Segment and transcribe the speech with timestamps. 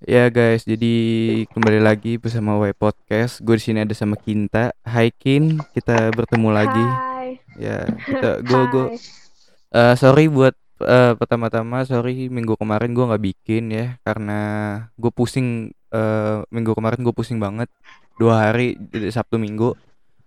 [0.00, 0.96] Ya guys, jadi
[1.52, 3.44] kembali lagi bersama Y Podcast.
[3.44, 4.72] Gue di sini ada sama Kinta.
[4.80, 6.80] Hai Kin, kita bertemu lagi.
[6.80, 7.36] Hai.
[7.60, 8.86] Ya, kita gue gue
[9.76, 14.40] eh, sorry buat eh, pertama-tama sorry minggu kemarin gue nggak bikin ya karena
[14.96, 17.68] gue pusing eh, minggu kemarin gue pusing banget
[18.16, 19.76] dua hari jadi Sabtu Minggu.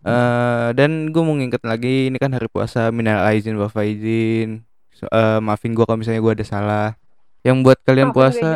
[0.05, 4.61] eh dan gue mau nginget lagi ini kan hari puasa minal aizin wal faizin.
[4.93, 6.87] So- eh, maafin gue kalau misalnya gue ada salah.
[7.43, 8.49] Yang buat kalian Maafin puasa.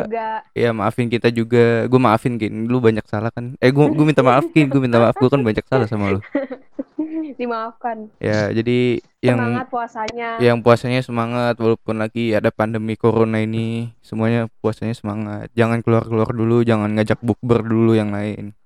[0.56, 1.84] Ya maafin kita juga.
[1.86, 3.52] Gue maafin Kin Lu banyak salah kan.
[3.60, 5.12] Eh gue gue minta maaf Kin Gue minta maaf.
[5.14, 6.20] Gue kan banyak salah sama lu.
[7.38, 8.08] Dimaafkan.
[8.18, 10.28] Ya jadi Yang Semangat puasanya.
[10.40, 15.52] Yang puasanya semangat Walaupun lagi ada pandemi corona ini Semuanya puasanya semangat.
[15.52, 18.56] Jangan keluar-keluar dulu Jangan ngajak bukber dulu yang lain.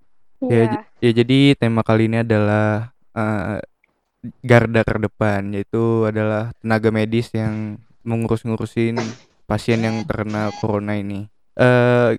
[0.40, 0.54] Iya.
[0.54, 3.58] Ya, j- ya jadi tema kali ini adalah eh,
[4.40, 8.96] Garda terdepan Yaitu adalah tenaga medis yang Mengurus-ngurusin
[9.44, 11.26] Pasien yang terkena corona ini.
[11.54, 12.16] Eh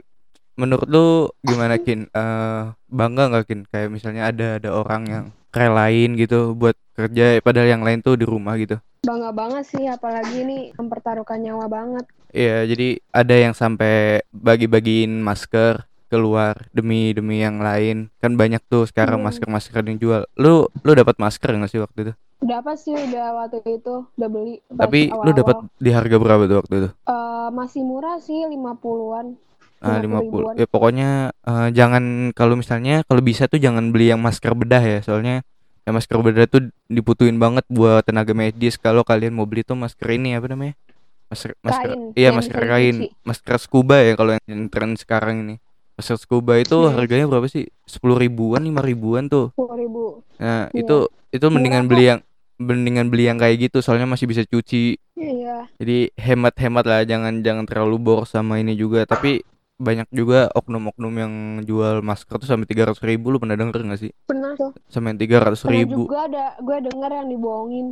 [0.53, 1.07] menurut lu
[1.41, 2.05] gimana kin?
[2.09, 3.61] Eh bangga nggak kin?
[3.67, 8.25] Kayak misalnya ada ada orang yang relain gitu buat kerja padahal yang lain tuh di
[8.25, 8.77] rumah gitu.
[9.03, 12.05] Bangga banget sih, apalagi ini mempertaruhkan nyawa banget.
[12.31, 18.09] Iya jadi ada yang sampai bagi-bagiin masker keluar demi demi yang lain.
[18.21, 19.27] Kan banyak tuh sekarang Hmm.
[19.27, 20.21] masker masker yang jual.
[20.37, 24.59] Lu lu dapat masker nggak sih waktu itu Dapat sih udah waktu itu, udah beli.
[24.69, 25.37] tapi lu awal-awal.
[25.37, 29.35] dapat di harga berapa tuh waktu itu Eh, masih murah sih, 50-an.
[29.79, 30.53] Ah, 50 50 ribuan.
[30.55, 34.99] ya pokoknya eh, jangan kalau misalnya kalau bisa tuh jangan beli yang masker bedah ya
[34.99, 35.43] soalnya
[35.81, 40.07] yang masker bedah tuh dibutuhin banget buat tenaga medis kalau kalian mau beli tuh masker
[40.13, 40.79] ini apa namanya
[41.25, 45.55] masker masker Kain, iya masker kain masker scuba ya kalau yang tren sekarang ini
[45.93, 46.95] masker scuba itu Hmm.
[46.95, 50.23] harganya berapa sih sepuluh ribuan lima ribuan tuh 10 ribu.
[50.37, 50.79] nah Iya.
[50.79, 50.95] itu
[51.29, 52.19] itu mendingan Murah beli yang
[52.55, 55.69] mendingan beli yang kayak gitu soalnya masih bisa cuci Iya.
[55.77, 61.33] jadi hemat-hemat lah jangan jangan terlalu boros sama ini juga tapi banyak juga oknum-oknum yang
[61.61, 64.71] jual masker tuh sampai tiga ratus ribu lu pernah denger gak sih Pernah tuh.
[64.85, 67.85] sampai tiga ratus ribu juga ada, gue denger yang dibohongin.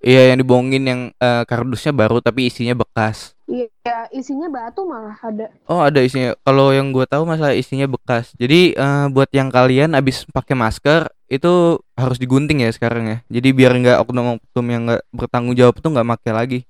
[0.00, 3.68] iya yang dibohongin yang eh, kardusnya baru tapi isinya bekas Iya,
[4.08, 5.52] isinya batu malah ada.
[5.68, 9.92] oh ada isinya kalau yang gue tahu masalah isinya bekas jadi eh, buat yang kalian
[9.92, 15.02] abis pakai masker itu harus digunting ya sekarang ya jadi biar nggak oknum-oknum yang nggak
[15.12, 16.60] bertanggung jawab tuh nggak pakai lagi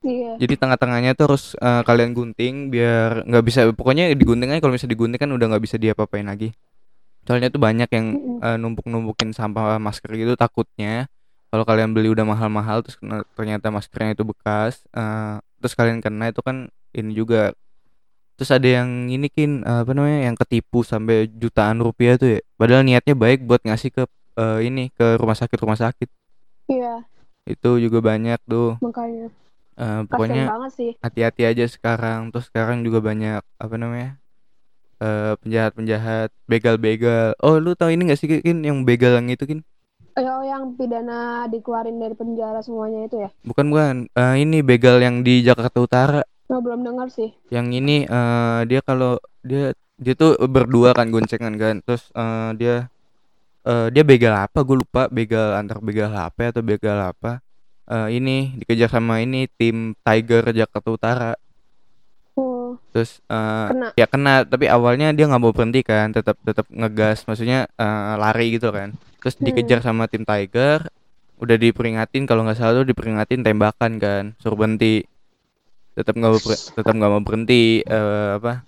[0.00, 0.40] Iya.
[0.40, 4.96] Jadi tengah-tengahnya tuh harus eh, kalian gunting biar nggak bisa pokoknya digunting aja kalau misalnya
[4.96, 6.56] digunting kan udah nggak bisa diapa-apain lagi.
[7.28, 8.40] Soalnya tuh banyak yang Mm-mm.
[8.40, 11.04] eh, numpuk-numpukin sampah masker gitu takutnya
[11.52, 12.96] kalau kalian beli udah mahal-mahal terus
[13.36, 17.52] ternyata maskernya itu bekas eh, terus kalian kena itu kan ini juga.
[18.40, 22.40] Terus ada yang ini kin eh, apa namanya yang ketipu sampai jutaan rupiah tuh ya.
[22.56, 24.02] Padahal niatnya baik buat ngasih ke
[24.40, 26.08] eh, ini ke rumah sakit rumah sakit.
[26.72, 27.04] Iya,
[27.44, 28.80] itu juga banyak tuh.
[28.80, 29.28] Makanya.
[29.80, 30.44] Kasian pokoknya
[31.00, 32.28] hati-hati aja sekarang.
[32.28, 34.20] Terus sekarang juga banyak apa namanya
[35.00, 37.32] eh penjahat-penjahat begal-begal.
[37.40, 38.60] Oh lu tahu ini gak sih Kin?
[38.60, 39.60] Yang begal yang itu Kin
[40.20, 43.30] Oh, yang pidana dikeluarin dari penjara semuanya itu ya?
[43.40, 43.94] bukan bukan.
[44.12, 46.22] Eh, ini begal yang di Jakarta Utara.
[46.52, 47.32] Oh, belum dengar sih.
[47.48, 51.80] yang ini eh dia kalau dia dia tuh berdua kan goncengan kan.
[51.80, 52.76] Terus eh, dia
[53.64, 54.60] eh dia begal apa?
[54.60, 55.08] Gue lupa.
[55.08, 57.40] Begal antar begal HP atau begal apa.
[57.88, 61.32] Eh ini dikejar sama ini tim Tiger Jakarta Utara.
[62.36, 63.88] Oh, terus eh, kena.
[63.96, 64.34] ya kena.
[64.44, 66.12] Tapi awalnya dia nggak mau berhenti kan.
[66.12, 67.24] Tetap tetap ngegas.
[67.24, 69.46] Maksudnya eh, lari gitu kan terus Hmm.
[69.46, 70.88] dikejar sama tim Tiger
[71.40, 75.04] udah diperingatin kalau nggak salah tuh diperingatin tembakan kan suruh berhenti.
[75.96, 76.32] Tetap nggak
[76.76, 78.64] tetap nggak mau berhenti eh, apa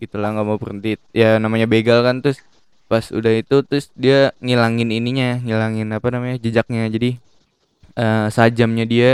[0.00, 0.96] gitulah nggak mau berhenti.
[1.12, 2.40] Ya namanya begal kan terus
[2.88, 6.88] pas udah itu terus dia ngilangin ininya ngilangin apa namanya jejaknya.
[6.88, 7.16] Jadi
[7.96, 9.10] eh, sajamnya dia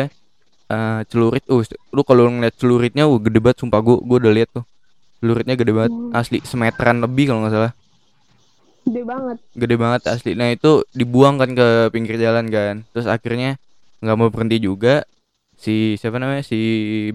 [0.70, 1.42] eh, celurit.
[1.50, 1.62] Uh
[1.94, 3.80] lu kalau ngeliat celuritnya uh gede banget sumpah.
[3.82, 4.64] Gua gua udah lihat tuh.
[5.22, 6.14] Celuritnya gede banget Hmm.
[6.14, 7.72] asli semeteran lebih kalau nggak salah
[8.84, 9.36] Gede banget.
[9.56, 10.36] gede banget asli.
[10.36, 12.84] Nah itu dibuang kan ke pinggir jalan kan.
[12.92, 13.56] Terus akhirnya
[14.04, 15.08] nggak mau berhenti juga.
[15.56, 16.44] Si siapa namanya?
[16.44, 16.58] Si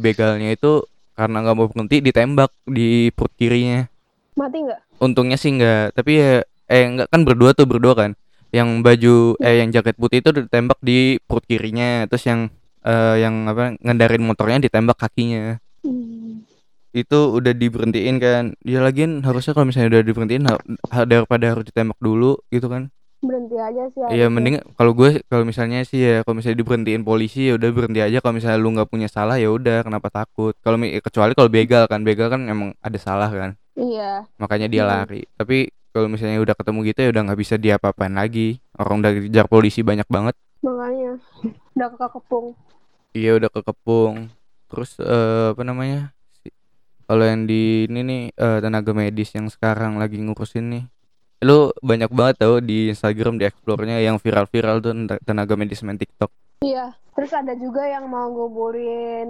[0.02, 0.82] begalnya itu
[1.14, 3.86] karena nggak mau berhenti ditembak di perut kirinya.
[4.34, 4.82] Mati nggak?
[5.00, 5.96] untungnya sih nggak.
[5.96, 6.34] Tapi ya
[6.70, 8.12] eh nggak kan berdua tuh berdua kan.
[8.50, 12.10] Yang baju eh yang jaket putih itu ditembak di perut kirinya.
[12.10, 12.40] Terus yang
[12.82, 15.62] eh, yang apa ngendarin motornya ditembak kakinya.
[15.86, 16.19] Hmm.
[16.92, 22.00] Itu udah diberhentiin kan ya lagian harusnya kalau misalnya udah diberhentiin ha- daripada harus ditembak
[22.00, 22.90] dulu gitu kan
[23.20, 24.00] Berhenti aja sih.
[24.16, 28.00] Iya mending kalau gue kalau misalnya sih ya kalau misalnya diberhentiin polisi ya udah berhenti
[28.00, 31.84] aja kalau misalnya lu nggak punya salah ya udah kenapa takut kalau kecuali kalau begal
[31.86, 34.24] kan begal kan emang ada salah kan Iya.
[34.40, 34.92] makanya dia Hmm.
[34.96, 39.12] lari tapi kalau misalnya udah ketemu gitu ya udah nggak bisa diapa-apain lagi orang udah
[39.14, 41.20] dikejar polisi banyak banget Makanya.
[41.76, 42.56] Udah kekepung.
[43.12, 44.32] iya udah kekepung
[44.68, 46.16] terus eh, apa namanya
[47.10, 50.84] Kalau yang di ini nih eh, tenaga medis yang sekarang lagi ngurusin nih.
[51.42, 55.98] Lu banyak banget tau di Instagram di explore-nya yang viral-viral tuh ten- tenaga medis main
[55.98, 56.30] TikTok.
[56.62, 56.94] Iya.
[57.18, 59.26] Terus ada juga yang mau nguburin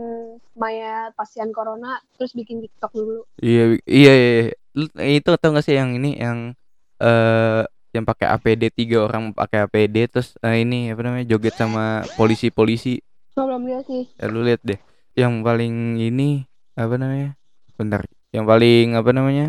[0.60, 3.24] mayat pasien corona terus bikin TikTok dulu.
[3.40, 4.42] Iya, iya, iya.
[4.44, 4.54] iya.
[4.76, 6.52] Lu itu tau gak sih yang ini yang
[7.00, 7.64] eh
[7.96, 13.00] yang pakai APD tiga orang pakai APD terus eh, ini apa namanya joget sama polisi-polisi.
[13.40, 14.04] Oh, belum lihat sih.
[14.20, 14.84] Ya lu lihat deh.
[15.16, 16.44] Yang paling ini
[16.76, 17.39] apa namanya?
[17.80, 18.04] Bentar.
[18.36, 19.46] Yang paling apa namanya?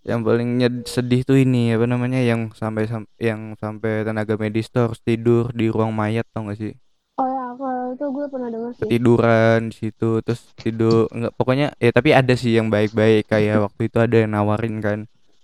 [0.00, 0.48] Yang paling
[0.88, 5.52] sedih tuh ini apa namanya yang sampai sam- yang sampai tenaga medis tuh harus tidur
[5.52, 6.72] di ruang mayat tau gak sih?
[7.20, 8.80] Oh ya, kalau itu gue pernah dengar sih.
[8.88, 13.92] Ketiduran di situ terus tidur enggak pokoknya ya tapi ada sih yang baik-baik kayak waktu
[13.92, 14.98] itu ada yang nawarin kan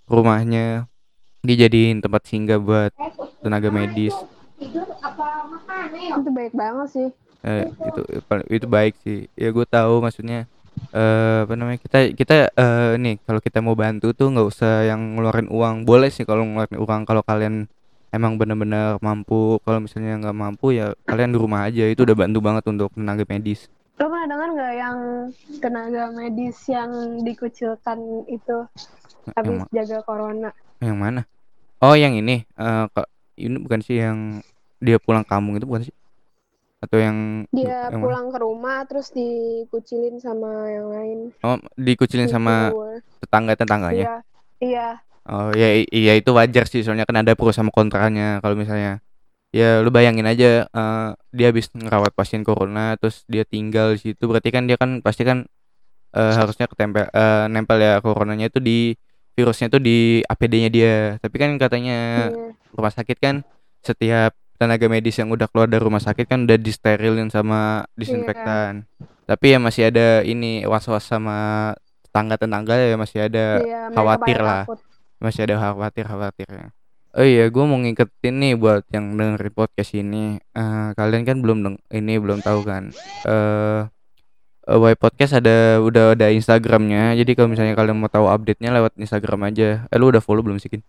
[0.09, 0.89] rumahnya
[1.45, 2.89] dijadiin tempat singgah buat
[3.45, 4.17] tenaga medis.
[4.57, 7.07] Itu baik banget sih.
[7.45, 8.01] Eh, itu
[8.49, 9.29] itu baik sih.
[9.37, 10.49] Ya gue tahu maksudnya
[10.93, 15.17] eh apa namanya kita kita eh nih kalau kita mau bantu tuh nggak usah yang
[15.17, 15.83] ngeluarin uang.
[15.83, 17.67] Boleh sih kalau ngeluarin uang kalau kalian
[18.09, 19.59] emang benar-benar mampu.
[19.61, 21.85] Kalau misalnya nggak mampu ya kalian di rumah aja.
[21.85, 23.67] Itu udah bantu banget untuk tenaga medis.
[23.97, 24.97] Lo pernah dengar nggak yang
[25.57, 26.91] tenaga medis yang
[27.25, 27.97] dikucilkan
[28.29, 28.57] itu
[29.33, 30.49] habis ma- jaga corona?
[30.77, 31.25] yang mana?
[31.81, 32.45] Oh yang ini.
[32.45, 34.41] Eh ka- ini bukan sih yang
[34.77, 35.93] dia pulang kampung itu bukan sih
[36.79, 37.17] atau yang
[37.49, 38.03] Dia yang mana?
[38.03, 41.17] pulang ke rumah terus dikucilin sama yang lain.
[41.39, 43.01] oh dikucilin sama Gitu.
[43.19, 44.15] tetangga tetangganya Iya.
[44.59, 44.87] Iya.
[45.25, 49.03] Oh ya iya itu wajar sih soalnya kan ada pro sama kontranya kalau misalnya
[49.49, 54.23] ya lu bayangin aja eh, dia habis ngerawat pasien corona terus dia tinggal di situ
[54.23, 55.43] berarti kan dia kan pasti kan
[56.13, 58.95] eh, harusnya ketempel eh, nempel ya coronanya itu di
[59.33, 61.97] virusnya itu di APD-nya dia tapi kan katanya
[62.29, 62.53] Iya.
[62.71, 63.35] rumah sakit kan
[63.81, 68.83] setiap tenaga medis yang udah keluar dari rumah sakit kan udah disterilin sama disinfektan.
[69.23, 71.71] Tapi ya masih ada ini was-was sama
[72.03, 74.63] tetangga-tetangga ya masih ada Iya, mereka khawatir lah.
[74.65, 74.79] takut.
[75.17, 76.65] masih ada khawatir khawatirnya
[77.11, 81.57] oh iya gue mau ngingetin nih buat yang dengerin podcast ini Eh, kalian kan belum
[81.61, 82.89] deng ini belum tahu kan
[83.25, 83.81] eh
[84.69, 87.15] uh, Y Podcast ada udah ada Instagramnya.
[87.15, 89.87] Jadi kalau misalnya kalian mau tahu update nya lewat Instagram aja.
[89.87, 90.83] Eh lu udah follow belum sih Kin?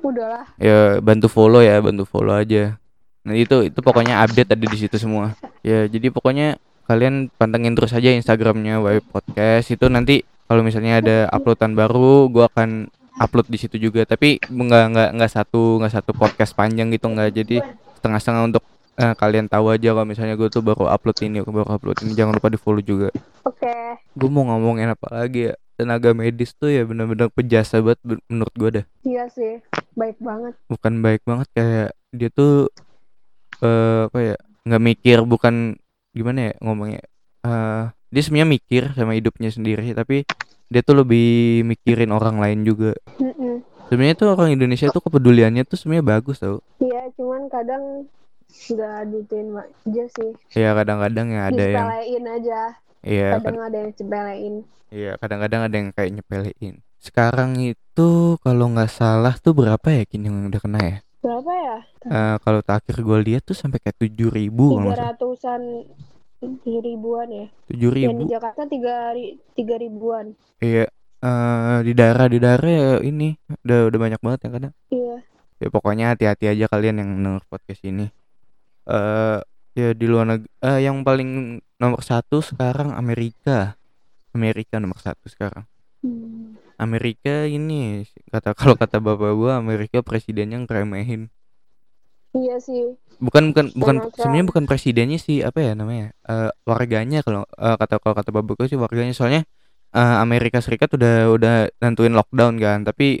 [0.00, 0.44] Udahlah.
[0.56, 2.80] ya bantu follow ya bantu follow aja.
[3.24, 5.36] Nah itu itu pokoknya update ada di situ semua.
[5.60, 6.56] Ya jadi pokoknya
[6.88, 9.70] kalian pantengin terus aja Instagramnya Y Podcast.
[9.70, 12.88] Itu nanti kalau misalnya ada uploadan baru gua akan
[13.20, 14.08] upload di situ juga.
[14.08, 17.30] Tapi nggak nggak nggak satu nggak satu podcast panjang gitu nggak.
[17.36, 17.60] Jadi
[18.00, 18.64] setengah-setengah untuk
[18.96, 22.12] eh, kalian tahu aja kalau misalnya gue tuh baru upload ini baru upload ini.
[22.16, 23.08] Jangan lupa di follow juga.
[23.44, 23.72] Oke.
[24.00, 25.54] gue mau ngomongin apa lagi ya?
[25.80, 28.84] Tenaga medis tuh ya bener-bener penjasa banget menurut gue dah.
[29.00, 29.64] Iya sih.
[29.94, 30.54] Baik banget.
[30.66, 32.70] bukan baik banget kayak dia tuh
[33.60, 35.76] eh apa ya nggak mikir bukan
[36.10, 37.02] gimana ya ngomongnya
[37.42, 40.24] eh dia sebenarnya mikir sama hidupnya sendiri tapi
[40.66, 41.28] dia tuh lebih
[41.64, 43.62] mikirin orang lain juga Mm-mm.
[43.86, 48.08] sebenarnya tuh orang Indonesia tuh kepeduliannya tuh sebenarnya bagus tau Iya, cuman kadang
[48.50, 50.30] nggak dituin aja sih.
[50.52, 51.88] ya kadang-kadang ya ada yang
[52.26, 52.60] aja.
[53.00, 54.54] iya Kadang ada yang sepelein.
[54.90, 56.82] Iya, kadang-kadang ada yang kayak nyepelein.
[57.00, 60.96] Sekarang itu kalau nggak salah tuh berapa ya kini yang udah kena ya?
[61.24, 61.76] Berapa ya?
[62.04, 65.60] Eh, kalau terakhir gue lihat tuh sampai kayak tujuh ribu kalau Tiga ratusan
[66.44, 67.46] tujuh ribuan ya.
[67.72, 68.28] Tujuh ribu.
[68.28, 69.16] di Jakarta tiga
[69.56, 70.36] tiga ribuan.
[70.60, 70.92] Iya.
[71.20, 74.70] eh, di daerah di daerah ya ini udah udah banyak banget yang kena.
[74.92, 75.16] Iya.
[75.60, 78.12] Ya pokoknya hati-hati aja kalian yang denger podcast ini.
[78.84, 79.40] Eh
[79.72, 80.48] ya di luar negeri
[80.84, 83.76] yang paling nomor satu sekarang Amerika.
[84.36, 85.64] Amerika nomor satu sekarang.
[86.00, 86.56] Hmm.
[86.84, 91.22] Amerika ini kata kalau kata bapak gua Amerika presidennya ngeremehin
[92.38, 92.82] Iya sih.
[93.20, 97.94] bukan bukan bukan sebenarnya bukan presidennya sih apa ya namanya Eh, warganya kalau eh, kata
[98.02, 99.42] kalau kata bapak gue sih warganya soalnya
[99.92, 103.20] eh, Amerika Serikat udah udah nentuin lockdown kan tapi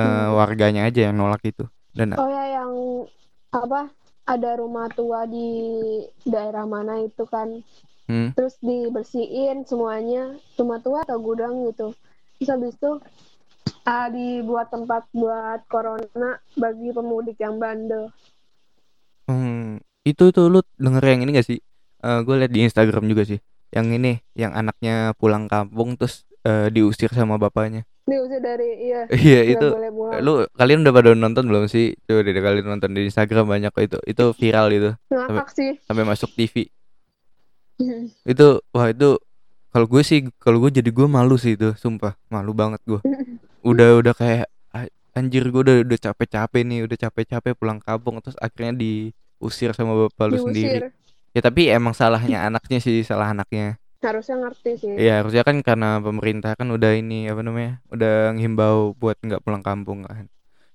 [0.00, 0.34] eh, Hmm.
[0.38, 1.64] warganya aja yang nolak itu
[1.96, 2.72] dan Oh ya yang
[3.54, 3.80] apa?
[4.26, 5.46] Ada rumah tua di
[6.26, 7.48] daerah mana itu kan.
[8.08, 10.22] hmm, Terus dibersihin semuanya
[10.58, 11.94] rumah tua atau gudang gitu.
[12.36, 12.92] Terus habis itu
[13.88, 18.12] ah, dibuat tempat buat corona bagi pemudik yang bandel.
[19.26, 21.58] hmm, itu tuh lu denger yang ini gak sih?
[22.06, 23.42] Gue liat di Instagram juga sih.
[23.74, 27.82] Yang ini yang anaknya pulang kampung terus eh, diusir sama bapaknya.
[28.06, 29.10] Diusir dari iya.
[29.26, 29.66] Iya itu.
[30.22, 31.98] lu kalian udah pada nonton belum sih?
[32.06, 33.98] Coba deh kalian nonton di Instagram banyak kok itu.
[34.06, 34.90] Itu viral itu.
[35.10, 35.74] Ngakak sih.
[35.82, 36.70] sampai masuk TV
[38.32, 39.20] itu wah itu
[39.76, 42.16] kalau gue sih kalau gue jadi gue malu sih itu sumpah.
[42.32, 42.96] Malu banget gue.
[43.60, 48.24] Udah udah kayak "Ah, anjir gue udah udah capek-capek nih udah capek-capek pulang kampung.
[48.24, 50.88] Terus akhirnya diusir sama bapak lu sendiri.
[51.36, 53.76] Ya tapi emang salahnya anaknya sih salah anaknya.
[54.00, 54.92] Harusnya ngerti sih.
[54.96, 59.60] Iya harusnya kan karena pemerintah kan udah ini apa namanya udah ngimbau buat nggak pulang
[59.60, 60.24] kampung kan.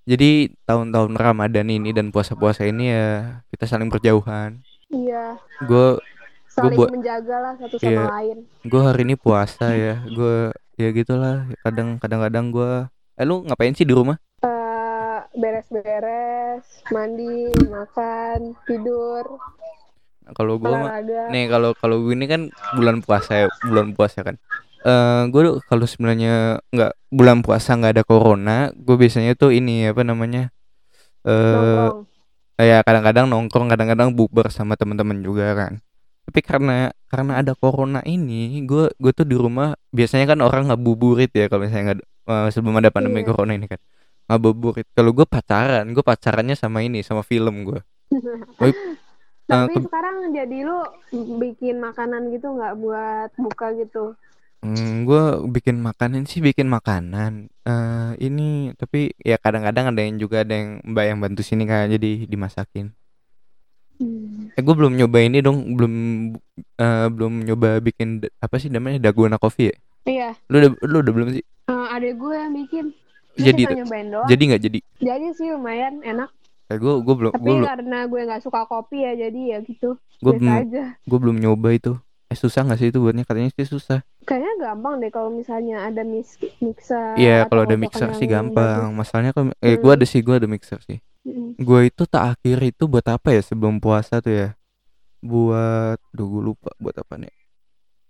[0.05, 4.61] Jadi tahun-tahun Ramadan ini dan puasa-puasa ini ya kita saling berjauhan.
[4.93, 5.41] iya.
[5.65, 5.97] Gue
[6.51, 8.03] saling buat- menjaga lah satu sama Iya.
[8.11, 10.03] lain gue hari ini puasa ya.
[10.05, 11.47] Gue ya gitulah.
[11.63, 12.71] Kadang kadang-kadang gue.
[13.15, 14.19] Eh lu ngapain sih di rumah?
[14.41, 19.39] Eh, beres-beres mandi makan tidur
[20.31, 24.35] Kalau gue mah nih kalau kalau gue ini kan bulan puasa ya bulan puasa kan.
[24.81, 30.01] Eh gue kalau sebenarnya nggak bulan puasa nggak ada corona, gue biasanya tuh ini apa
[30.01, 30.47] namanya
[31.21, 31.99] eh nongkrong
[32.61, 35.81] ya kadang-kadang nongkrong kadang-kadang bukber sama teman-teman juga kan
[36.21, 36.73] tapi karena
[37.07, 41.65] karena ada corona ini gue gue tuh di rumah biasanya kan orang ngabuburit ya kalau
[41.65, 41.99] misalnya nggak
[42.31, 43.27] eh, sebelum ada pandemi Iya.
[43.29, 43.81] corona ini kan
[44.31, 44.87] ngabuburit.
[44.95, 47.81] Kalau gue pacaran gue pacarannya sama ini sama film gue
[49.51, 50.79] tapi ke- sekarang jadi lu
[51.37, 54.15] bikin makanan gitu nggak buat buka gitu?
[54.61, 57.49] Hmm, gue bikin makanan sih bikin makanan.
[57.65, 61.89] Eh ini tapi ya kadang-kadang ada yang juga ada yang mbak yang bantu sini kan
[61.89, 62.93] jadi dimasakin
[64.01, 64.49] Hmm.
[64.57, 65.93] eh gue belum nyoba ini dong belum
[66.57, 69.75] eh, belum nyoba bikin apa sih namanya dalgona coffee ya?
[70.09, 70.29] Iya.
[70.49, 71.45] Lu udah lu udah belum sih?
[71.45, 72.85] Eh, adek gue yang bikin.
[73.37, 73.77] Gue Jadi tuh.
[73.85, 74.27] doang.
[74.27, 74.79] Jadi nggak jadi?
[74.99, 76.29] Jadi sih lumayan enak.
[76.65, 77.67] Kayak gue gue belum tapi belum.
[77.67, 79.89] karena gue nggak suka kopi ya jadi ya gitu.
[80.17, 80.83] Gue belum aja.
[80.97, 81.93] gue belum nyoba itu.
[82.31, 83.23] Eh susah nggak sih itu buatnya?
[83.23, 87.75] Katanya sih susah kayaknya gampang deh kalau misalnya ada mix mixer iya atau kalau ada
[87.75, 88.93] mixer sih gampang.
[88.93, 89.81] masalahnya kalau eh Hmm.
[89.81, 90.99] gue ada sih gue ada mixer sih.
[91.21, 91.53] Mm-mm.
[91.53, 94.49] gue itu tak akhir itu buat apa ya sebelum puasa tuh ya?
[95.21, 97.29] Buat duh gue lupa buat apa nih.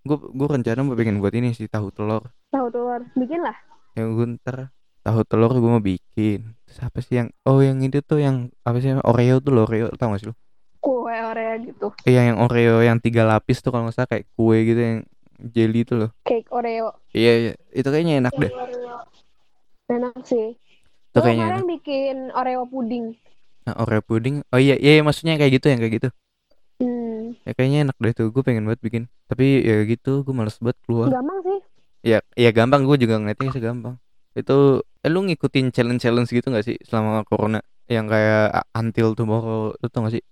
[0.01, 2.23] Gue gue rencana mau bikin buat ini sih tahu telur.
[2.49, 3.55] Tahu telur bikin lah.
[3.99, 4.57] Yang gue ntar
[5.03, 6.55] tahu telur gue mau bikin.
[6.63, 9.91] Terus apa sih yang oh yang itu tuh yang apa sih Oreo tuh loh Oreo
[9.99, 10.35] tau gak sih lu?
[10.79, 11.87] Kue Oreo gitu.
[12.07, 14.99] Iya yang Oreo yang tiga lapis tuh kalau nggak salah kayak kue gitu yang
[15.41, 16.09] jelly tuh loh.
[16.23, 18.51] cake Oreo Iya iya itu kayaknya enak deh.
[19.91, 20.55] enak sih
[21.11, 23.17] Itu Gue kayaknya kemarin bikin Oreo puding
[23.61, 24.41] Nah, Oreo pudding.
[24.49, 26.09] Oh iya iya maksudnya kayak gitu yang kayak gitu.
[26.81, 27.37] hmm.
[27.45, 28.27] Ya kayaknya enak deh tuh.
[28.33, 29.03] Gue pengen banget bikin.
[29.29, 31.07] Tapi ya gitu gue males banget keluar.
[31.13, 31.59] gampang sih
[32.01, 34.01] Ya ya gampang gue juga ngeliatnya sih gampang.
[34.33, 37.61] Itu eh lu ngikutin challenge-challenge gitu gak sih selama corona?
[37.85, 40.23] Yang kayak uh, until tomorrow lu tau gak sih?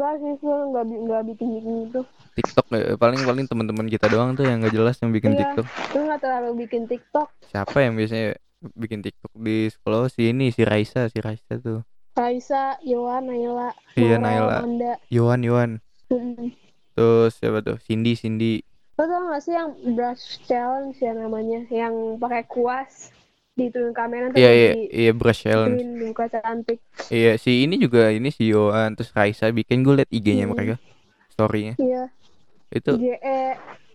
[0.00, 2.00] Enggak sih gue nggak bi- nggak bikin bikin itu
[2.32, 5.40] TikTok ya, paling paling teman-teman kita doang tuh yang gak jelas yang bikin Iya.
[5.44, 5.66] TikTok.
[5.92, 8.32] gue nggak terlalu bikin TikTok Siapa yang biasanya
[8.72, 11.84] bikin TikTok di sekolah Oh, si ini si Raisa si Raisa tuh.
[12.10, 14.64] Raisa Yohan Naila Iya, Naila.
[15.08, 15.70] Yohan Yohan.
[16.90, 17.76] Terus siapa tuh?
[17.78, 18.64] Cindy Cindy.
[18.94, 23.08] lo tau gak sih yang brush challenge ya namanya yang pakai kuas
[23.62, 25.82] diturunin kamera terus Iya iya di iya brush challenge.
[26.00, 26.78] muka cantik.
[27.08, 30.52] Iya si ini juga ini si Yohan terus Raisa bikin gue liat IG-nya Hmm.
[30.52, 30.74] mereka
[31.28, 31.74] story-nya.
[31.76, 32.02] Iya.
[32.70, 33.38] Itu JE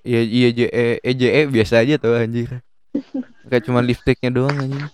[0.03, 0.69] iya iya JE
[0.99, 2.61] eh, JE biasa aja tuh anjir.
[3.49, 4.85] Kayak cuma lipsticknya doang anjir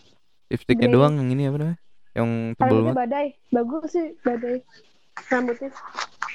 [0.48, 0.96] lipsticknya Grey.
[0.96, 1.80] doang yang ini apa namanya?
[2.12, 2.96] Yang tebel banget.
[2.98, 3.28] badai.
[3.50, 4.58] Bagus sih badai.
[5.28, 5.70] Rambutnya.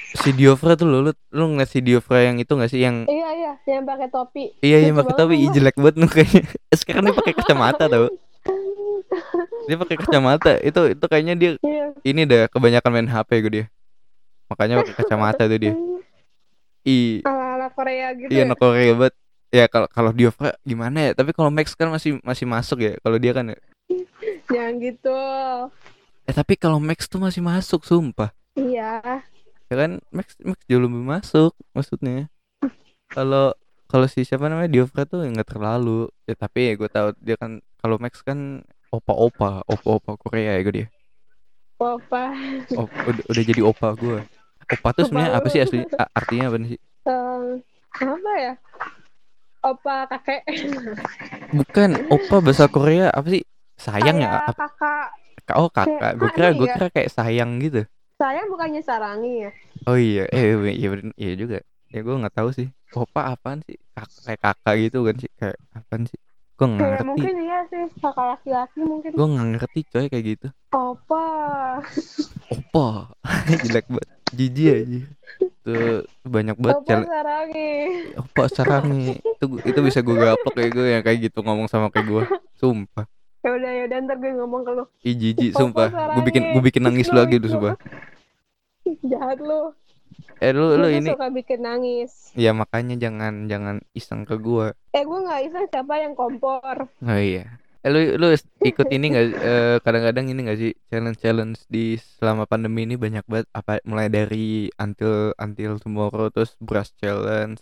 [0.09, 2.79] Si Diofra tuh lo lu, lu ngeliat si Diofra yang itu gak sih?
[2.79, 4.43] Yang iya iya yang pakai topi.
[4.59, 5.53] Iya yang pakai tapi sumpah.
[5.53, 6.41] jelek banget nu kayaknya
[6.79, 8.07] sekarang dia pakai kacamata tau
[9.67, 10.53] dia pakai kacamata.
[10.63, 11.91] Itu itu kayaknya dia iya.
[12.07, 13.65] ini dah kebanyakan main HP gue dia.
[14.47, 15.75] Makanya pakai kacamata tuh dia.
[16.87, 18.55] I ala ala Korea gitu iya ya?
[18.55, 19.15] Korea banget.
[19.47, 21.11] Ya kalau kalau Diofra gimana ya?
[21.11, 23.59] Tapi kalau Max kan masih masih masuk ya kalau dia kan ya.
[24.47, 25.19] jangan gitu.
[26.27, 28.31] Eh tapi kalau Max tuh masih masuk sumpah.
[28.55, 29.03] Iya.
[29.67, 32.31] Ya kan Max Max jauh lebih masuk maksudnya.
[33.11, 33.55] Kalau
[33.87, 36.11] kalau si siapa namanya Diofra tuh nggak terlalu.
[36.27, 40.73] Ya tapi ya gue tahu dia kan kalau Max kan opa-opa opa-opa Korea ya gue
[40.83, 40.87] dia?
[41.77, 42.33] Apa
[42.73, 44.19] oh, udah, udah jadi opa gue
[44.67, 45.79] opa tuh Opa sebenarnya apa sih asli?
[46.17, 46.79] Artinya apa sih?
[47.07, 47.43] Em,
[48.03, 48.53] apa ya?
[49.63, 50.41] Opa kakek.
[51.51, 53.43] Bukan opa bahasa Korea apa sih?
[53.77, 54.27] Sayang ya?
[54.27, 55.07] Kayak apa kakak.
[55.55, 56.73] Oh kakak gue kira gue iya.
[56.75, 57.81] kira kayak sayang gitu.
[58.17, 59.51] Saya bukannya sarangi ya?
[59.87, 61.57] Oh iya eh iya iya, bener- iya juga.
[61.93, 62.67] Ya gue nggak tahu sih.
[62.91, 63.77] Opa apaan sih?
[63.95, 65.29] Kak, kayak kakak gitu kan sih?
[65.39, 66.19] Kayak apaan sih
[66.57, 67.05] gue nggak kayak ngerti.
[67.05, 69.09] mungkin iya sih kakak laki-laki mungkin.
[69.13, 70.47] Gue nggak ngerti coy kayak gitu.
[70.73, 71.25] Opa.
[72.49, 72.87] Opa.
[73.61, 74.09] Jelek banget.
[74.33, 74.99] Jijik aja.
[75.61, 77.71] Tuh banyak banget opa sarangi
[78.15, 82.07] opa sarangi itu itu bisa gue gaplok kayak gue yang kayak gitu ngomong sama kayak
[82.09, 82.23] gue
[82.57, 83.05] sumpah.
[83.45, 84.83] Ya udah ya udah ntar gue ngomong ke lu.
[85.05, 85.87] Ih jijik Opa sumpah
[86.17, 87.77] gue bikin gue bikin nangis Lu lagi tuh sumpah.
[89.05, 89.75] Jahat lu
[90.37, 91.09] eh lu lu ini.
[91.09, 92.31] suka bikin nangis.
[92.37, 96.89] Ya makanya jangan jangan iseng ke gue eh gue nggak iseng siapa yang kompor.
[97.05, 97.61] Oh iya.
[97.85, 98.27] Eh, lu lu
[98.65, 103.23] ikut ini nggak eh, kadang-kadang ini nggak sih challenge challenge di selama pandemi ini banyak
[103.29, 107.61] banget apa mulai dari until until tomorrow terus brush challenge.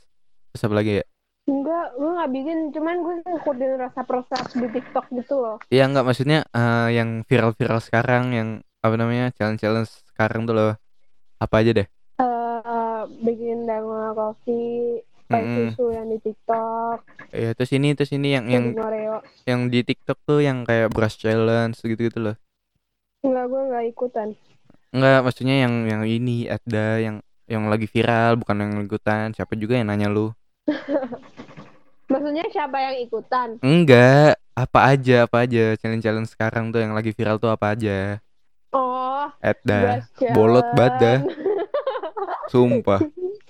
[0.55, 1.05] Terus apa lagi ya?
[1.45, 5.57] Enggak, gue nggak bikin, cuman gue ngikutin rasa proses di TikTok gitu loh.
[5.69, 8.49] Iya nggak maksudnya eh, yang viral-viral sekarang yang
[8.81, 10.73] apa namanya challenge-challenge sekarang tuh loh.
[11.37, 11.85] Apa aja deh?
[12.17, 12.44] Eh
[13.07, 15.67] bikin dalgona coffee, pakai Mm-mm.
[15.71, 16.97] susu yang di TikTok,
[17.29, 19.15] ya terus ini terus ini yang yang yang Oreo.
[19.43, 22.35] yang di TikTok tuh yang kayak brush challenge gitu gitu loh
[23.21, 24.27] Enggak, gue nggak ikutan.
[24.91, 29.75] Enggak maksudnya yang yang ini ada yang yang lagi viral bukan yang ikutan siapa juga
[29.75, 30.29] yang nanya lu
[32.05, 33.57] Maksudnya siapa yang ikutan?
[33.59, 38.21] enggak apa aja apa aja challenge-challenge sekarang tuh yang lagi viral tuh apa aja
[38.69, 41.19] Oh, ada brush bolot banget dah.
[42.47, 43.01] sumpah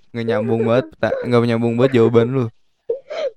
[0.10, 2.46] nggak nyambung banget tak nggak nyambung banget jawaban lu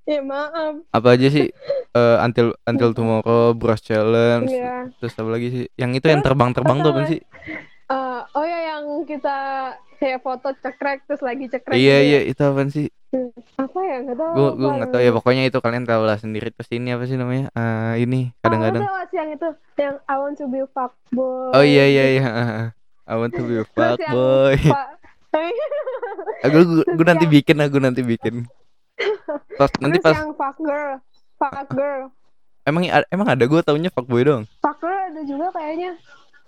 [0.05, 0.81] ya maaf.
[0.89, 1.49] apa aja sih
[1.91, 4.93] Eh, until until tomorrow brush challenge Iya.
[4.95, 7.21] terus apa lagi sih yang itu yang terbang-terbang tuh apa sih
[7.89, 9.37] Eh, oh ya yang kita
[9.97, 11.75] kayak foto cekrek terus lagi cekrek.
[11.75, 12.29] iya gitu iya ya.
[12.29, 12.87] itu apa sih
[13.57, 13.97] Apa ya?
[14.05, 14.33] Gak tahu.
[14.37, 17.17] gue gue nggak tahu ya pokoknya itu kalian tahu lah sendiri terus ini apa sih
[17.17, 20.69] namanya Eh, ini Oh, kadang-kadang lu tahu yang itu yang I want to be a
[20.69, 21.51] fuckboy.
[21.51, 22.27] oh iya iya iya
[23.11, 24.55] I want to be a Terus yang fuckboy
[26.45, 28.35] aku gue nanti yang- bikin aku nanti bikin
[29.55, 30.99] pas nanti pas yang fuck girl,
[31.39, 32.11] fuck girl,
[32.67, 35.95] emang emang ada gue taunya fuckboy dong fuck girl ada juga kayaknya.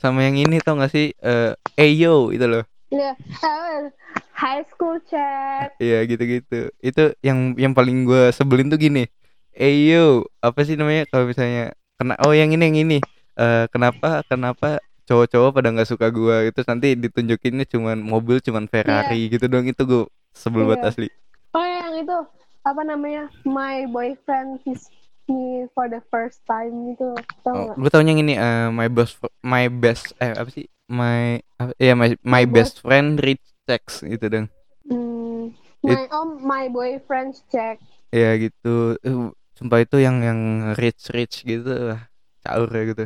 [0.00, 3.86] sama yang ini tau gak sih eh Ayo itu loh Ya, eh,
[4.34, 5.70] high school chat.
[5.78, 6.74] Iya gitu-gitu.
[6.82, 9.06] Itu yang yang paling gue sebelin tuh gini.
[9.54, 12.98] Eyo, apa sih namanya kalau misalnya kena oh yang ini yang ini.
[13.38, 19.26] Eh kenapa kenapa cowok-cowok pada nggak suka gue itu nanti ditunjukinnya cuman mobil cuman Ferrari
[19.26, 20.90] gitu dong itu gue sebel banget Iya.
[20.94, 21.08] asli.
[21.50, 22.14] Oh yang itu
[22.62, 23.26] apa namanya?
[23.42, 24.86] My boyfriend kiss
[25.26, 27.18] me for the first time gitu.
[27.42, 30.70] Tahu Oh, gue taunya yang ini eh, my best my best eh apa sih?
[30.86, 34.46] My apa- iya my my My best friend rich sex gitu dong.
[34.86, 35.50] Hmm,
[35.82, 37.82] my oh my boyfriend's check.
[38.10, 38.94] Ya gitu.
[39.02, 40.40] Uh, sumpah itu yang yang
[40.74, 41.94] rich rich gitu.
[41.94, 42.06] Wah,
[42.40, 43.04] Caur ya gitu.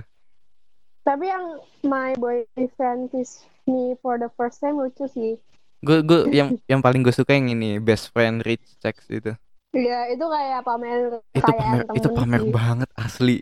[1.04, 1.44] Tapi yang
[1.84, 5.36] my boyfriend kiss me for the first time lucu sih.
[5.84, 9.36] gue gue yang yang paling gue suka yang ini best friend rich sex itu
[9.74, 12.52] Iya, itu kayak pamer itu pamer itu pamer sih.
[12.54, 13.32] banget asli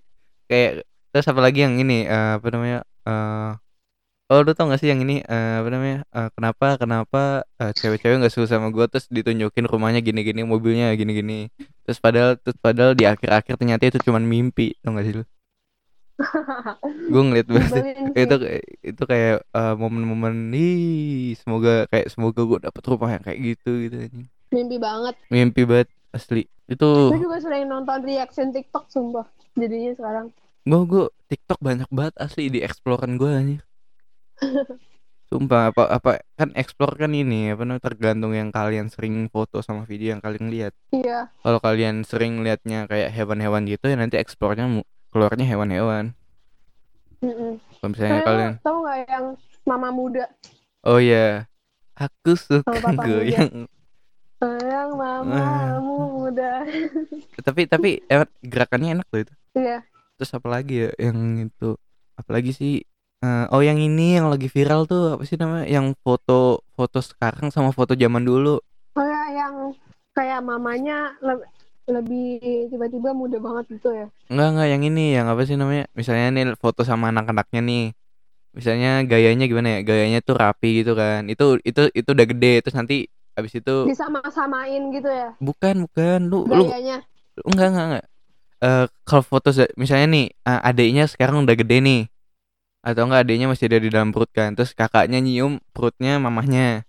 [0.48, 0.82] kayak
[1.12, 3.50] terus apa lagi yang ini eh, apa namanya eh
[4.32, 7.20] oh lu tau gak sih yang ini eh, apa namanya eh, kenapa kenapa
[7.60, 11.52] eh, cewek-cewek nggak suka sama gue terus ditunjukin rumahnya gini-gini mobilnya gini-gini
[11.84, 15.24] terus padahal terus padahal di akhir-akhir ternyata itu cuman mimpi tau gak sih lu
[17.04, 17.82] gue ngeliat banget
[18.14, 23.38] itu kayak- itu kayak eh, momen-momen ih semoga kayak semoga gue dapet rumah yang kayak
[23.40, 24.26] gitu gitu anjing.
[24.48, 25.14] mimpi banget.
[25.28, 29.24] mimpi banget asli itu Gue juga sering nonton reaction TikTok sumpah.
[29.52, 30.26] Jadinya sekarang.
[30.62, 33.58] gue gue TikTok banyak banget asli di explorean gue nih
[35.24, 39.82] sumpah apa apa kan explore kan ini apa namanya tergantung yang kalian sering foto sama
[39.82, 41.32] video yang kalian lihat Iya.
[41.40, 44.68] kalau kalian sering liatnya kayak hewan-hewan gitu ya nanti explore-nya
[45.12, 46.16] keluarnya hewan-hewan
[47.20, 47.60] Mm-mm.
[47.78, 49.26] kalau misalnya kalian tahu nggak yang
[49.62, 50.24] mama muda?
[50.82, 51.46] oh ya
[51.94, 53.68] aku suka goyang
[54.42, 55.78] Sayang Ah.
[55.78, 56.66] mamamu muda.
[57.46, 59.86] tapi tapi eh, gerakannya enak tuh itu Iya.
[60.16, 61.76] terus apa lagi ya yang itu
[62.14, 62.74] apalagi sih
[63.22, 67.54] Eh, oh yang ini yang lagi viral tuh apa sih namanya yang foto foto sekarang
[67.54, 68.58] sama foto zaman dulu
[68.92, 69.70] Oh ya yang
[70.10, 71.14] kayak mamanya
[71.88, 74.06] lebih tiba-tiba muda banget gitu ya.
[74.30, 75.84] enggak enggak yang ini yang apa sih namanya?
[75.98, 77.84] Misalnya nih foto sama anak-anaknya nih.
[78.56, 79.80] Misalnya gayanya gimana ya?
[79.88, 81.26] Gayanya tuh rapi gitu kan.
[81.32, 82.94] Itu itu itu udah gede terus nanti
[83.38, 85.34] abis itu Disama-samain gitu ya?
[85.40, 86.18] Bukan bukan.
[86.30, 87.02] Lu lu gayanya.
[87.38, 88.04] lu- enggak enggak enggak.
[88.62, 92.00] Eh kalau foto misalnya nih eh, adiknya sekarang udah gede nih.
[92.82, 94.54] Atau enggak adiknya masih ada di dalam perut kan.
[94.56, 96.86] Terus kakaknya nyium perutnya mamahnya.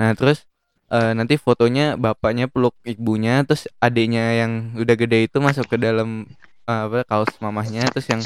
[0.00, 0.44] Nah terus
[0.88, 6.26] eh, nanti fotonya bapaknya peluk ibunya terus adiknya yang udah gede itu masuk ke dalam
[6.64, 8.22] eh, apa kaos mamahnya terus yang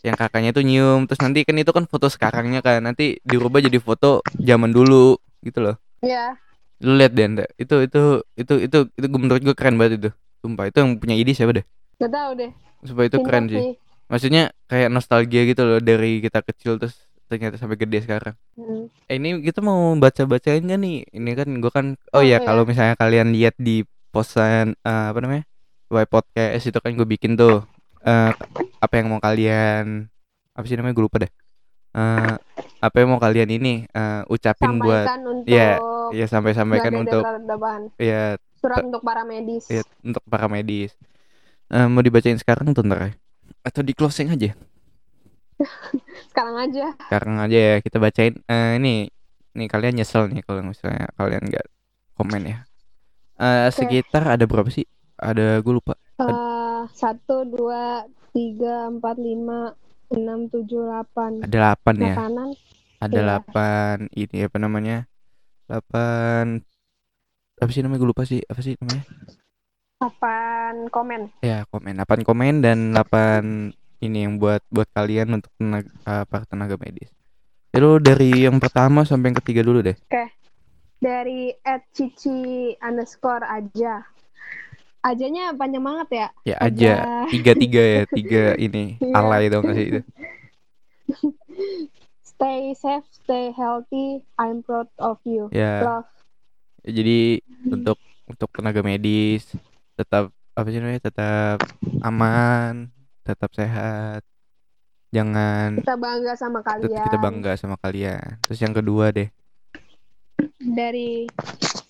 [0.00, 3.78] yang kakaknya tuh nyium terus nanti kan itu kan foto sekarangnya kan nanti dirubah jadi
[3.78, 6.38] foto zaman dulu gitu loh Iya.
[6.78, 7.44] lu lihat deh Nda.
[7.58, 8.02] itu itu
[8.36, 11.50] itu itu itu gua- menurut gue keren banget itu sumpah itu yang punya ide siapa
[11.50, 11.66] deh
[11.98, 12.50] Gak tahu deh.
[12.86, 13.74] supaya itu Pintar keren sih
[14.06, 16.94] maksudnya kayak nostalgia gitu loh dari kita kecil terus
[17.28, 18.34] ternyata sampai gede sekarang.
[18.56, 18.88] Hmm.
[19.06, 21.04] eh, ini kita mau baca bacain kan nih?
[21.12, 22.38] Ini kan gue kan oh, Oh, ya iya.
[22.40, 25.44] kalau misalnya kalian lihat di posan eh, apa namanya
[25.88, 27.64] Y podcast itu kan gue bikin tuh
[28.02, 28.32] eh,
[28.78, 30.08] apa yang mau kalian
[30.52, 31.32] apa sih namanya gue lupa deh.
[31.92, 32.34] Eh,
[32.78, 35.70] apa yang mau kalian ini eh, ucapin buat Sampaikan untuk Iya,
[36.12, 37.22] ya sampai sampaikan untuk
[37.96, 39.64] ya surat untuk para medis.
[39.68, 40.92] ya untuk para medis.
[41.68, 43.12] Eh, mau dibacain sekarang tuh ntar ya?
[43.64, 44.52] Atau di closing aja
[46.28, 46.86] Sekarang aja.
[47.00, 49.10] sekarang aja ya kita bacain Eh, ini
[49.52, 51.66] nih kalian nyesel nih kalau misalnya kalian nggak
[52.14, 52.58] komen ya
[53.36, 54.82] Eh, sekitar ada berapa sih?
[55.14, 55.94] Ada gue lupa.
[56.16, 59.74] Eh, satu dua tiga empat lima
[60.08, 62.14] enam tujuh delapan Ada 8 ya.
[62.14, 62.48] makanan
[62.98, 63.26] Ada Iya.
[63.46, 64.96] 8 ini apa namanya?
[65.66, 66.62] 8
[67.56, 68.42] apa sih namanya gue lupa sih.
[68.42, 69.06] Apa sih namanya?
[69.98, 75.90] delapan komen Ya, komen 8 komen dan 8 ini yang buat buat kalian untuk tenaga,
[75.90, 77.10] eh, para tenaga medis.
[77.74, 79.96] Itu dari yang pertama sampai yang ketiga dulu deh.
[80.98, 84.02] dari at cici underscore aja.
[84.98, 86.28] Ajanya panjang banget ya?
[86.42, 86.94] Ya aja.
[87.32, 88.02] Tiga tiga ya.
[88.10, 88.98] Tiga ini.
[88.98, 89.14] Iya.
[89.14, 90.00] alay dong sih itu.
[92.38, 94.26] stay safe stay healthy.
[94.38, 95.46] I'm proud of you.
[95.54, 96.10] Ya, love.
[96.82, 99.46] Jadi untuk untuk tenaga medis
[99.94, 101.62] tetap apa sih namanya tetap
[102.02, 102.90] aman,
[103.28, 104.24] tetap sehat.
[105.12, 108.40] Jangan kita bangga sama tetap kalian kita bangga sama kalian.
[108.44, 109.28] Terus yang kedua deh,
[110.60, 111.28] dari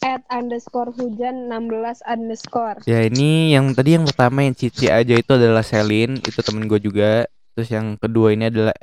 [0.03, 5.33] at underscore hujan 16 underscore ya ini yang tadi yang pertama yang cici aja itu
[5.35, 7.27] adalah Selin, itu temen gue juga.
[7.59, 8.75] Terus yang kedua ini adalah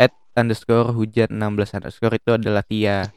[0.00, 3.12] at underscore hujan 16 underscore itu adalah Tia.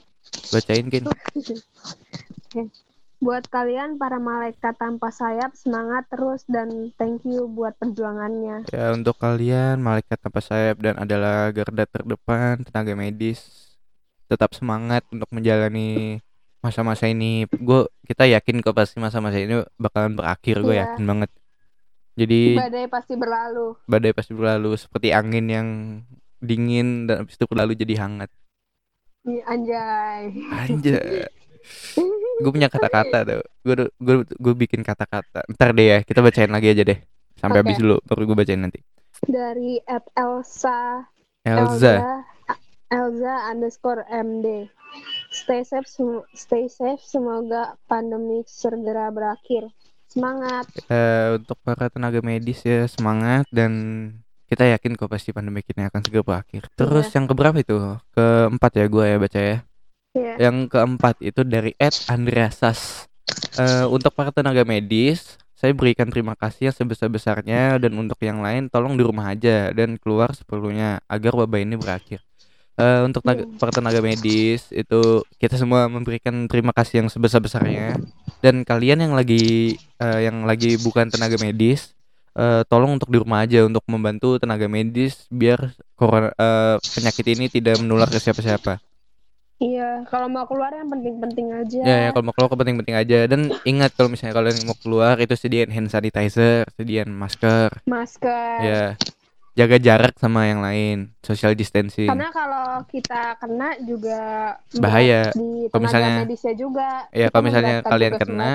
[0.52, 1.08] Bacain kan?
[3.24, 9.16] buat kalian para malaikat tanpa sayap semangat terus dan thank you buat perjuangannya Ya untuk
[9.18, 13.74] kalian malaikat tanpa sayap dan adalah garda terdepan tenaga medis
[14.28, 16.20] tetap semangat untuk menjalani
[16.64, 17.44] masa-masa ini.
[17.52, 20.64] Gue kita yakin kok pasti masa-masa ini bakalan berakhir.
[20.64, 20.88] Gue Iya.
[20.88, 21.30] yakin banget.
[22.14, 25.68] Jadi badai pasti berlalu badai pasti berlalu seperti angin yang
[26.38, 28.30] dingin dan habis itu berlalu jadi hangat.
[29.24, 31.26] Anjay Anjay.
[32.44, 33.44] gue punya kata-kata tuh.
[33.64, 35.48] Gue gue gue bikin kata-kata.
[35.48, 37.00] Ntar deh ya, kita bacain lagi aja deh.
[37.40, 37.72] Sampai Oke.
[37.72, 38.80] habis dulu baru gue bacain nanti.
[39.24, 41.08] dari at Elsa
[41.48, 42.20] Elza.
[42.92, 44.68] Elza underscore MD
[45.32, 45.88] stay safe
[46.36, 49.72] stay safe semoga pandemi segera berakhir
[50.06, 53.72] semangat Eh, untuk para tenaga medis ya semangat dan
[54.46, 56.70] kita yakin kok pasti pandemi ini akan segera berakhir.
[56.78, 57.74] Terus yang keberapa itu?
[58.14, 59.58] Keempat ya gue ya baca ya.
[60.14, 63.10] Ya Yang keempat itu dari Ed Andreasas.
[63.58, 68.68] Eh, untuk para tenaga medis, saya berikan terima kasih yang sebesar-besarnya dan untuk yang lain
[68.68, 72.22] tolong di rumah aja dan keluar seperlunya agar wabah ini berakhir.
[72.74, 73.58] Eh, untuk tenaga- Hmm.
[73.62, 75.02] para tenaga medis itu
[75.38, 78.02] kita semua memberikan terima kasih yang sebesar-besarnya
[78.42, 81.94] dan kalian yang lagi eh, yang lagi bukan tenaga medis
[82.34, 87.46] eh, tolong untuk di rumah aja untuk membantu tenaga medis biar corona eh, penyakit ini
[87.48, 88.82] tidak menular ke siapa-siapa.
[89.58, 93.42] Iya kalau mau keluar yang penting-penting aja Ya, ya kalau mau keluar penting-penting aja dan
[93.64, 98.84] ingat kalau misalnya kalian mau keluar itu sediain hand sanitizer, sediain masker, masker ya
[99.54, 102.10] jaga jarak sama yang lain, social distancing.
[102.10, 104.20] karena kalau kita kena juga
[104.74, 105.30] Bahaya.
[105.30, 108.52] di Kalau misalnya- medisnya juga Iya, kalau misalnya kalian kena.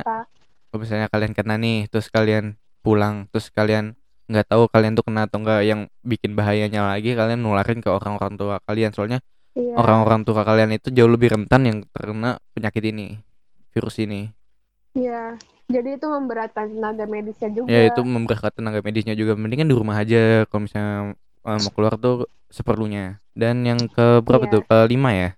[0.69, 2.45] Kalau misalnya kalian kena nih, terus kalian
[2.83, 3.95] pulang, terus kalian
[4.27, 8.35] nggak tahu kalian tuh kena atau enggak yang bikin bahayanya lagi kalian nularin ke orang-orang
[8.35, 9.75] tua kalian soalnya Iya.
[9.75, 13.19] orang-orang tua kalian itu jauh lebih rentan yang terkena penyakit ini
[13.71, 14.33] virus ini
[14.93, 15.39] Iya.
[15.69, 17.69] Jadi itu memberatkan tenaga medisnya juga.
[17.69, 21.13] ya itu memberatkan tenaga medisnya juga mendingan di rumah aja kalau misalnya
[21.45, 24.53] eh, mau keluar tuh seperlunya dan yang ke berapa Iya.
[24.55, 25.31] tuh kelima ya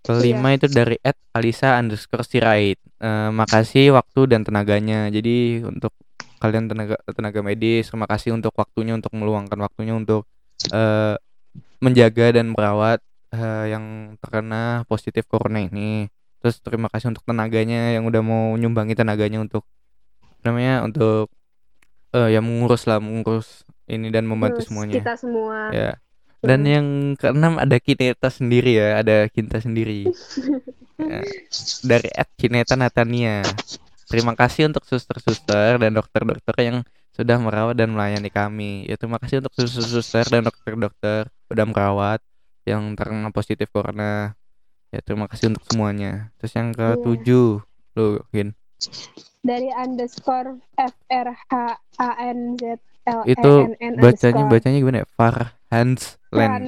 [0.00, 5.94] kelima itu dari Ed Alisa underscore Sirait Eh, makasih waktu dan tenaganya jadi untuk
[6.38, 10.26] kalian tenaga tenaga medis terima kasih untuk waktunya untuk meluangkan waktunya untuk
[10.68, 11.14] eh,
[11.78, 12.98] menjaga dan merawat
[13.32, 16.08] eh, yang terkena positif corona ini.
[16.38, 19.66] Terus terima kasih untuk tenaganya yang udah mau nyumbangi tenaganya untuk
[20.46, 21.28] namanya untuk
[22.14, 24.94] eh ya mengurus lah mengurus ini dan membantu Terus semuanya.
[25.02, 25.68] Kita semua.
[25.74, 25.92] ya.
[26.38, 26.70] Dan Hmm.
[26.70, 26.86] yang
[27.18, 30.06] keenam ada Kineta sendiri ya ada Kinta sendiri.
[30.98, 31.22] Ya,
[31.86, 33.46] dari Ed Kineta Natania.
[34.10, 36.82] Terima kasih untuk suster-suster dan dokter-dokter yang
[37.14, 38.82] sudah merawat dan melayani kami.
[38.82, 42.18] Ya terima kasih untuk suster-suster dan dokter-dokter udah merawat
[42.68, 44.36] yang terkena positif corona
[44.88, 46.94] ya terima kasih untuk semuanya terus yang Iya.
[46.94, 47.48] ketujuh
[47.94, 48.52] lu Gin
[49.40, 51.54] Dari underscore F R H
[51.96, 56.62] A N Z L E itu N bacanya bacanya gimana ya Farhans Len.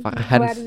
[0.00, 0.58] Farhans.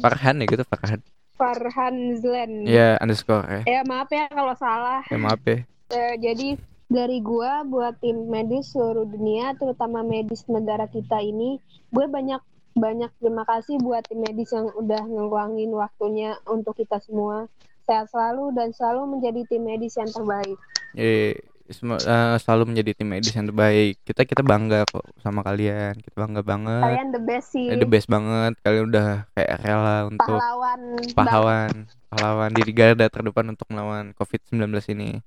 [0.00, 1.00] Farhan ya gitu Farhan
[1.34, 2.64] Farhanzlen.
[2.64, 5.02] ya underscore ya Ya maaf ya kalau salah.
[5.04, 10.86] ya maaf ya Eh, jadi dari gua buat tim medis seluruh dunia, terutama medis negara
[10.86, 12.40] kita ini, gue banyak
[12.74, 17.46] banyak terima kasih buat tim medis yang udah ngeluangin waktunya untuk kita semua.
[17.84, 20.58] Sehat selalu dan selalu menjadi tim medis yang terbaik.
[20.94, 23.96] Eh, Sem- eh, selalu menjadi tim medis yang terbaik.
[24.04, 25.96] Kita kita bangga kok sama kalian.
[25.96, 26.84] Kita bangga banget.
[26.84, 27.72] Kalian the best sih.
[27.72, 28.52] Eh, the best banget.
[28.60, 30.80] Kalian udah kayak rela untuk Pahlawan.
[31.16, 31.72] pahlawan,
[32.12, 34.60] pahlawan di garda terdepan untuk melawan COVID-19
[34.92, 35.24] ini.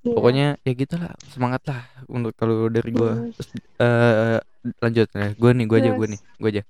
[0.00, 0.16] Iya.
[0.16, 3.16] Pokoknya ya gitulah, semangat lah untuk kalau dari gua.
[3.16, 3.32] Hmm.
[3.36, 3.48] Terus
[3.80, 4.40] eh
[4.84, 5.28] lanjut ya.
[5.36, 6.12] Gua nih, gua aja, gua Terus.
[6.12, 6.62] nih, gua aja.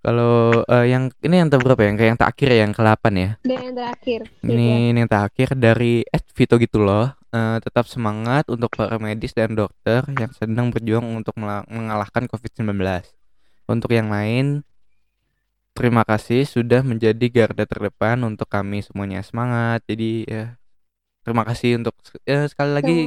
[0.00, 1.92] Kalau eh, yang ini yang berapa ya?
[1.92, 3.30] Yang yang terakhir ya, yang ke-8 ya.
[3.44, 4.20] Dan yang terakhir.
[4.40, 7.12] Ini, ini yang terakhir dari Ed Vito gitu loh.
[7.30, 12.80] Eh, tetap semangat untuk para medis dan dokter yang sedang berjuang untuk mengalahkan COVID-19.
[13.68, 14.66] Untuk yang lain,
[15.76, 19.84] terima kasih sudah menjadi garda terdepan untuk kami semuanya semangat.
[19.84, 20.56] Jadi ya
[21.22, 22.98] terima kasih untuk ya sekali lagi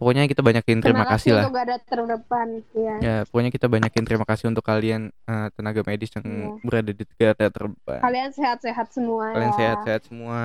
[0.00, 1.44] pokoknya kita banyakin terima, kasih lah.
[1.44, 2.48] untuk garda terdepan.
[2.72, 2.94] Ya.
[2.98, 6.48] Ya, pokoknya kita banyakin terima kasih untuk kalian eh, tenaga medis yang Iya.
[6.64, 8.00] berada di garda terdepan.
[8.00, 9.58] Kalian sehat-sehat semua Kalian ya.
[9.60, 10.40] sehat-sehat semua.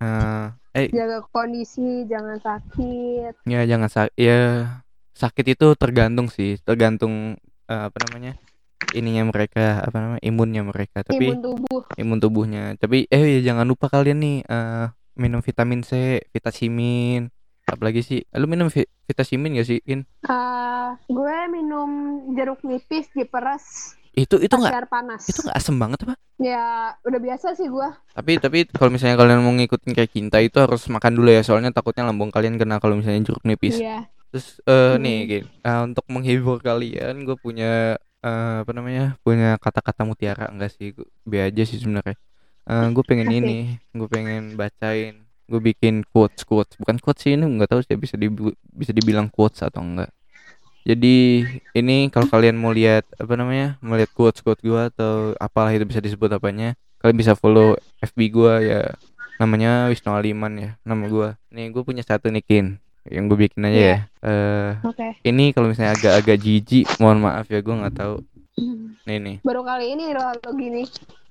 [0.00, 3.32] Eh, eh Jaga kondisi, jangan sakit.
[3.46, 4.38] Ya jangan sakit ya
[5.12, 7.36] sakit itu tergantung sih tergantung
[7.68, 8.40] eh, apa namanya
[8.96, 11.80] ininya mereka apa namanya imunnya mereka tapi Imun tubuh.
[11.94, 17.28] imun tubuhnya tapi eh ya jangan lupa kalian nih eh, minum vitamin C vitamin
[17.74, 20.02] apalagi sih lu minum vi- vitamin gak sih In?
[20.26, 21.88] Ah, gue minum
[22.34, 25.22] jeruk nipis diperas itu itu pakai nggak panas.
[25.30, 27.88] itu nggak asem banget apa Ya, udah biasa sih gue.
[28.16, 31.70] tapi tapi kalau misalnya kalian mau ngikutin kayak Kinta itu harus makan dulu ya soalnya
[31.70, 34.08] takutnya lambung kalian kena kalau misalnya jeruk nipis Iya.
[34.30, 35.02] Terus eh Hmm.
[35.02, 39.16] nih Gin, eh, untuk menghibur kalian gue punya eh, apa namanya?
[39.24, 40.92] punya kata-kata mutiara enggak sih?
[40.94, 42.14] Gua, be aja sih sebenarnya.
[42.68, 43.38] Eh gue pengen Asik.
[43.42, 43.58] ini,
[43.92, 46.78] gue pengen bacain, gue bikin quotes quotes.
[46.78, 50.14] Bukan quotes sih ini nggak tahu sih bisa dibu- bisa dibilang quotes atau enggak.
[50.80, 53.76] Jadi ini kalau kalian mau lihat apa namanya?
[53.80, 58.18] mau lihat quotes quotes gue atau apalah itu bisa disebut apanya, kalian bisa follow FB
[58.30, 58.80] gue ya
[59.36, 61.28] namanya Wisnu Aliman ya nama gue.
[61.50, 62.66] Nih gue punya satu nih Kin
[63.02, 63.88] yang gue bikin aja Iya.
[63.88, 63.98] ya.
[64.22, 65.08] Eh Oke.
[65.22, 68.20] ini kalau misalnya agak-agak jijik mohon maaf ya gue nggak tahu
[69.04, 70.84] nih nih Baru kali ini loh lo gini.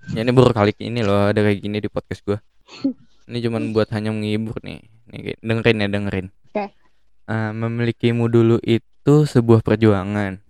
[0.10, 2.38] ya ini baru kali ini loh ada kayak gini di podcast gue
[3.30, 4.82] ini cuman buat hanya menghibur nih.
[5.13, 6.28] Nih dengerin ya dengerin.
[6.50, 6.65] Oke.
[7.30, 10.42] Eh, memilikimu dulu itu sebuah perjuangan.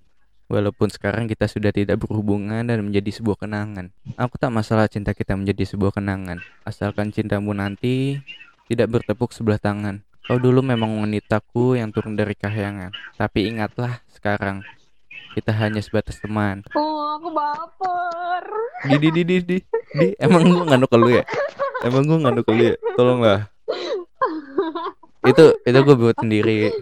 [0.49, 3.93] Walaupun sekarang kita sudah tidak berhubungan dan menjadi sebuah kenangan.
[4.17, 6.41] Aku tak masalah cinta kita menjadi sebuah kenangan.
[6.65, 8.17] Asalkan cintamu nanti
[8.65, 10.01] tidak bertepuk sebelah tangan.
[10.25, 12.95] Kau dulu memang wanitaku yang turun dari kahyangan.
[13.19, 14.63] Tapi ingatlah sekarang
[15.29, 16.65] Kita hanya sebatas teman.
[16.73, 18.43] Oh, aku baper.
[18.89, 19.57] Di di di di di,
[19.93, 20.07] di.
[20.17, 21.21] Emang gua nganu ke lu ya
[21.85, 23.39] Emang ke lu ya Tolonglah
[25.23, 26.73] Itu itu gue buat sendiri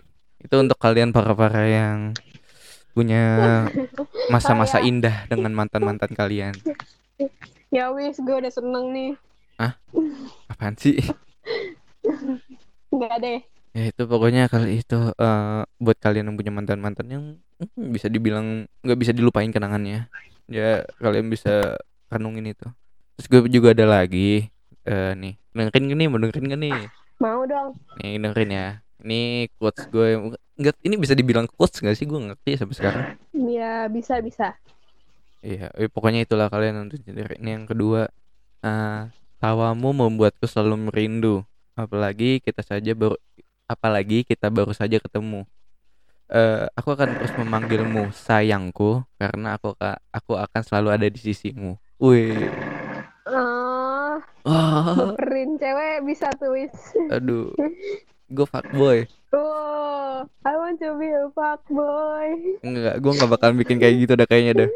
[0.41, 2.17] Itu untuk kalian para-para yang
[2.97, 3.65] Punya
[4.33, 6.57] masa-masa indah dengan mantan-mantan kalian
[7.67, 9.11] Ya wis, gue udah seneng nih.
[10.47, 11.03] Apaan sih?
[12.93, 13.39] Enggak deh.
[13.75, 17.23] Ya itu pokoknya kali itu eh, buat kalian yang punya mantan-mantan yang
[17.59, 20.07] hmm, bisa dibilang nggak bisa dilupain kenangannya.
[20.47, 21.75] Ya kalian bisa
[22.07, 22.67] renungin itu.
[23.19, 24.47] Terus gue juga ada lagi
[24.87, 26.77] eh nih dengerin gak nih mau dengerin gak nih?
[27.19, 27.69] Mau dong.
[27.99, 28.67] Nih dengerin ya.
[29.03, 29.19] Ini
[29.57, 30.07] quotes gue
[30.57, 33.05] nggak ini bisa dibilang quotes gak sih gue ngerti sampai sekarang.
[33.37, 34.57] Ya, bisa bisa.
[35.45, 38.09] Iya, eh, pokoknya itulah kalian untuk ini yang kedua.
[38.65, 39.01] eh
[39.41, 41.35] tawamu membuatku selalu merindu.
[41.77, 43.15] Apalagi kita saja baru
[43.69, 45.45] apalagi kita baru saja ketemu.
[46.33, 49.77] Eh aku akan terus memanggilmu sayangku karena aku
[50.17, 51.77] aku akan selalu ada di sisimu.
[52.01, 52.49] Wih.
[53.27, 53.86] Ah,
[54.45, 56.73] Baperin cewek bisa tuh wis.
[57.11, 57.51] aduh.
[58.27, 59.07] Gue fuckboy.
[59.31, 62.59] Oh, I want to be a fuckboy.
[62.59, 64.69] Enggak, gue nggak bakalan bikin kayak gitu dah kayaknya dah.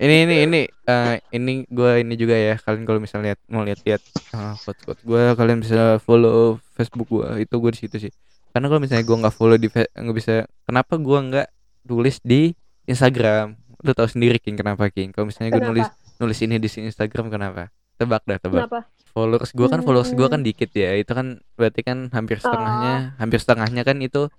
[0.00, 4.02] Ini ini ini eh, ini gue ini juga ya kalian kalau misalnya lihat mau lihat-lihat
[4.32, 8.12] uh, quotes quotes gue kalian bisa follow Facebook gue itu gue di situ sih.
[8.52, 10.34] Karena kalau misalnya gue nggak follow di nggak bisa
[10.68, 11.48] kenapa gue nggak
[11.88, 12.52] tulis di
[12.84, 13.56] Instagram?
[13.82, 15.12] Lu tahu sendiri King kenapa King?
[15.12, 15.88] Kalau misalnya gue nulis
[16.22, 17.68] nulis ini di Instagram kenapa?
[17.98, 18.64] Tebak dah tebak.
[18.64, 18.80] Kenapa?
[19.12, 20.46] Followers gue kan followers gue kan Hmm.
[20.46, 20.94] dikit ya.
[20.94, 24.30] Itu kan berarti kan hampir setengahnya, hampir setengahnya kan itu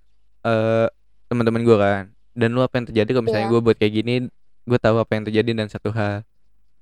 [0.42, 0.88] eh
[1.28, 2.04] teman-teman gue kan.
[2.34, 3.54] Dan lu apa yang terjadi kalau misalnya Iya.
[3.54, 4.14] gue buat kayak gini,
[4.64, 6.26] gue tahu apa yang terjadi dan satu hal.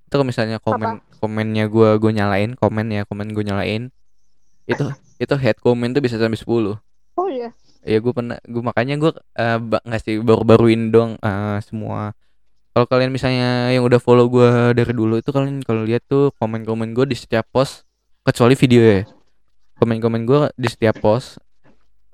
[0.05, 3.91] Itu kalau misalnya komen komennya gue gue nyalain, komen ya, komen gue nyalain.
[4.63, 4.87] Itu
[5.17, 6.79] itu head comment tuh bisa sampai 10
[7.13, 7.51] Oh iya.
[7.81, 12.13] ya gue pernah gue makanya gue eh, ba- nggak sih baru-baruin dong eh, semua
[12.71, 16.95] kalau kalian misalnya yang udah follow gue dari dulu itu kalian kalau lihat tuh komen-komen
[16.95, 17.83] gue di setiap post
[18.23, 19.03] kecuali video ya.
[19.75, 21.35] Komen-komen gue di setiap post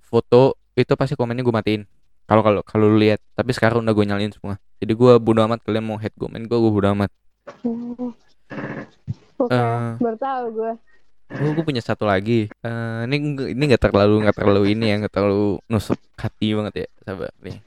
[0.01, 1.81] foto itu pasti komennya gue matiin.
[2.25, 4.57] Kalau kalau kalau lu lihat tapi sekarang udah gue nyalain semua.
[4.81, 7.11] Jadi gue bodo amat kalian mau head comment gue gue bodo amat.
[7.61, 8.17] Hmm.
[9.37, 10.71] Oke, tahu gue.
[11.27, 12.49] gue gue punya satu lagi.
[12.65, 16.87] Eh, ini ini nggak terlalu nggak terlalu ini ya nggak terlalu nusuk hati banget ya
[17.05, 17.61] sabar nih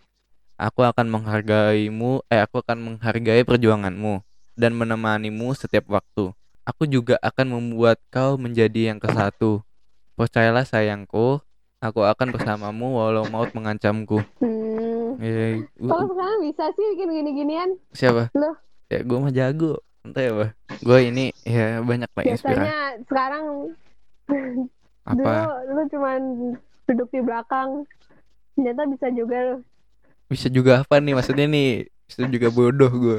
[0.61, 4.20] aku akan menghargaimu eh aku akan menghargai perjuanganmu
[4.55, 6.37] dan menemanimu setiap waktu.
[6.68, 9.64] Aku juga akan membuat kau menjadi yang kesatu.
[10.14, 11.40] Percayalah sayangku
[11.81, 14.20] aku akan bersamamu walau maut mengancamku.
[14.38, 15.16] Hmm.
[15.16, 17.70] Eh, gua- Kalau sekarang bisa sih bikin gini-ginian.
[17.90, 18.29] siapa?
[18.33, 18.55] Loh.
[18.87, 19.81] ya gue mah jago.
[20.01, 22.57] Entah ya bah gue ini ya banyak lah inspirasi.
[22.57, 23.44] Biasanya sekarang
[25.09, 25.16] apa?
[25.16, 26.20] dulu lu cuman
[26.87, 27.70] duduk di belakang.
[28.53, 29.57] Ternyata bisa juga lu
[30.31, 31.12] bisa juga apa nih?
[31.12, 31.69] Maksudnya nih
[32.07, 33.19] bisa juga bodoh gue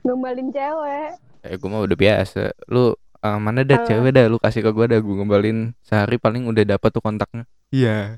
[0.00, 1.10] ngembalin cewek.
[1.38, 2.54] eh gue mah udah biasa.
[2.70, 4.24] Lu eh, mana dah Kalau- cewek dah?
[4.26, 4.98] Lu kasih ke gue dah.
[4.98, 7.44] Gue ngembalin sehari paling udah dapat tuh kontaknya.
[7.68, 8.16] Iya.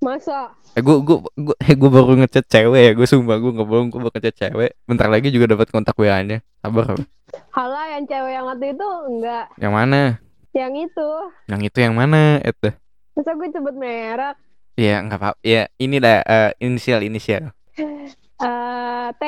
[0.00, 0.56] Masa?
[0.72, 2.92] eh gue gue gue eh, gue baru ngechat cewek ya.
[2.96, 4.70] Gue sumpah gue nggak bohong gue baru ngechat cewek.
[4.88, 6.96] Bentar lagi juga dapat kontak wa nya sabar.
[6.96, 7.04] Apa?
[7.52, 9.46] Halah yang cewek yang waktu itu enggak.
[9.60, 10.18] yang mana?
[10.50, 11.10] Yang itu.
[11.46, 12.40] yang itu yang mana?
[12.42, 12.74] Itu
[13.14, 14.34] Masa gue sebut merek?
[14.78, 17.50] Ya nggak apa ya ini dah eh, inisial inisial.
[18.40, 19.24] Eh, T.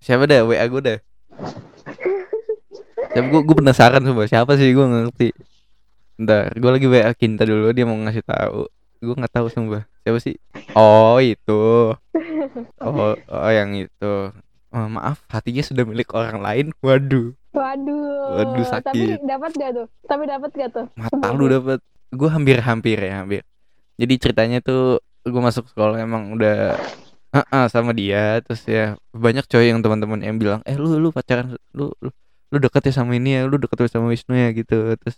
[0.00, 0.40] siapa dah?
[0.40, 0.98] Wa gue dah.
[3.12, 3.26] Siapa?
[3.28, 4.72] Gue gue penasaran sumpah siapa sih?
[4.72, 5.28] Gue nggak ngerti.
[6.16, 7.76] Ntar gue lagi wa Kinta dulu.
[7.76, 8.64] Dia mau ngasih tahu.
[9.04, 10.40] Gue nggak tahu sumpah siapa sih?
[10.72, 11.92] Oh itu.
[12.80, 14.32] Oh oh yang itu.
[14.70, 15.18] Oh, maaf.
[15.26, 16.66] Hatinya sudah milik orang lain.
[16.78, 17.34] Waduh.
[17.50, 18.38] Waduh.
[18.38, 19.26] Waduh, Tapi sakit.
[19.26, 19.86] dapat gak tuh?
[20.06, 20.86] Tapi dapat gak tuh?
[20.94, 23.42] mata lu dapet gue hampir-hampir ya hampir.
[24.00, 26.74] Jadi ceritanya tuh gue masuk sekolah emang udah
[27.30, 28.42] ah sama dia.
[28.42, 32.10] Terus ya banyak cowok yang teman-teman yang bilang eh lu lu pacaran lu lu,
[32.50, 34.98] lu deket ya sama ini ya lu deket ya sama Wisnu ya gitu.
[34.98, 35.16] Terus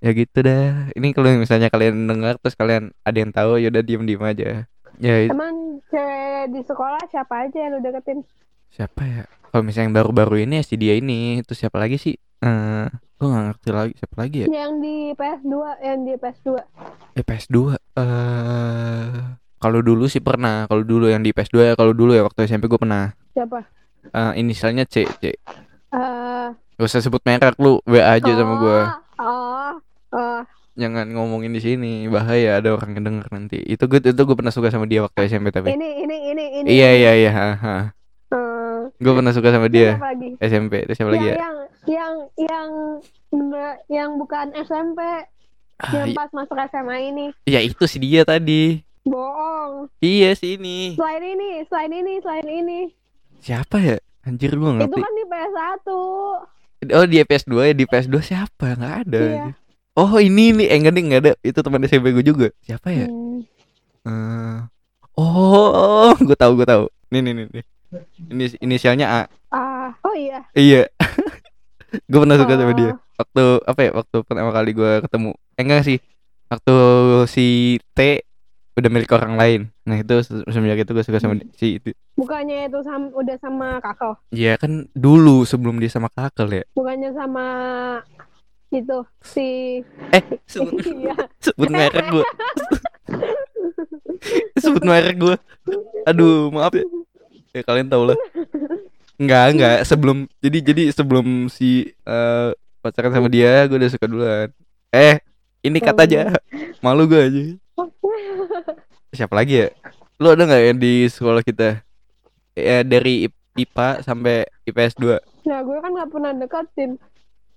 [0.00, 0.88] ya gitu dah.
[0.96, 4.64] Ini kalau misalnya kalian dengar terus kalian ada yang tahu ya udah diem diem aja.
[5.00, 8.22] Ya Emang cewek di sekolah siapa aja yang lu deketin?
[8.72, 9.24] siapa ya?
[9.52, 11.44] Kalau misalnya yang baru-baru ini ya si dia ini.
[11.44, 12.16] Terus siapa lagi sih?
[12.40, 12.86] Eh
[13.22, 16.48] gue nggak ngerti lagi siapa lagi ya Yang di PS2, yang di PS2.
[17.14, 22.18] Eh PS2 eh kalau dulu sih pernah, kalau dulu yang di PS2 ya, kalau dulu
[22.18, 23.14] ya waktu SMP gue pernah.
[23.30, 23.62] Siapa?
[24.10, 25.38] Eh inisialnya C, C.
[25.94, 28.80] Eh, Gak usah sebut merek lu, WA aja sama gue.
[29.22, 29.72] Oh,
[30.18, 30.42] oh,
[30.74, 33.62] Jangan ngomongin di sini, bahaya ada orang yang denger nanti.
[33.62, 35.70] Itu gue itu gue pernah suka sama dia waktu SMP tapi.
[35.70, 36.66] ini, ini, ini, ini.
[36.66, 37.76] Iya iya iya, ha, ha.
[39.02, 40.30] Gue pernah suka sama ini dia lagi?
[40.38, 40.86] SMP.
[40.86, 41.38] Terus siapa lagi yang, ya?
[41.42, 42.68] yang, yang, yang,
[43.88, 45.00] yang bukan SMP,
[45.76, 47.26] Ah, yang i- pas masuk SMA ini.
[47.42, 48.78] ya itu si dia tadi.
[49.02, 49.90] Bohong.
[49.98, 50.94] Iya si ini.
[50.94, 52.80] Selain ini, selain ini, selain ini.
[53.40, 53.98] Siapa ya?
[54.22, 55.00] Anjir gue Itu ngerti.
[55.00, 55.86] kan di PS1.
[56.92, 58.66] Oh di PS2 ya di PS2 siapa?
[58.72, 59.20] Nggak ada.
[59.20, 59.46] Iya.
[59.92, 61.32] Oh ini nih, eh enggak deh, enggak ada.
[61.40, 62.48] Itu teman SMP gue juga.
[62.60, 63.06] Siapa ya?
[63.06, 63.42] Hmm.
[64.02, 64.58] Eh,
[65.12, 66.84] oh, gue tahu, gue tahu.
[67.10, 67.64] Nih, nih, nih, nih.
[68.24, 69.20] Ini inisialnya A.
[69.48, 70.42] Ah, oh iya.
[70.52, 70.90] Iya.
[72.02, 72.72] gue pernah suka sama Oh.
[72.72, 72.90] dia.
[73.14, 73.90] Waktu apa ya?
[73.92, 75.30] Waktu pertama kali gue ketemu.
[75.52, 75.96] Eh enggak sih.
[76.48, 76.74] Waktu
[77.26, 78.22] si T
[78.72, 79.60] udah milik orang lain.
[79.82, 81.90] Nah itu se- semenjak itu gue suka sama di- si itu.
[82.14, 84.16] Bukannya itu sam- udah sama kakak?
[84.30, 86.62] Iya kan dulu sebelum dia sama kakel ya.
[86.72, 87.44] Bukannya sama
[88.70, 89.46] itu si
[90.10, 92.24] Eh sebut, iya sebut merek gue.
[94.58, 95.36] sebut merek gue.
[96.04, 96.84] Aduh maaf ya.
[97.52, 98.18] Ya kalian tau lah.
[99.20, 99.78] Enggak, enggak.
[99.84, 104.48] Sebelum jadi jadi sebelum si eh, pacaran sama dia, gue udah suka duluan.
[104.88, 105.20] Eh,
[105.60, 106.32] ini kata aja.
[106.84, 107.42] Malu gue aja.
[109.12, 109.68] Siapa lagi ya?
[110.16, 111.84] Lu ada nggak yang di sekolah kita?
[112.56, 115.20] Ya dari IPA sampai IPS 2.
[115.42, 116.94] nah gue kan nggak pernah deketin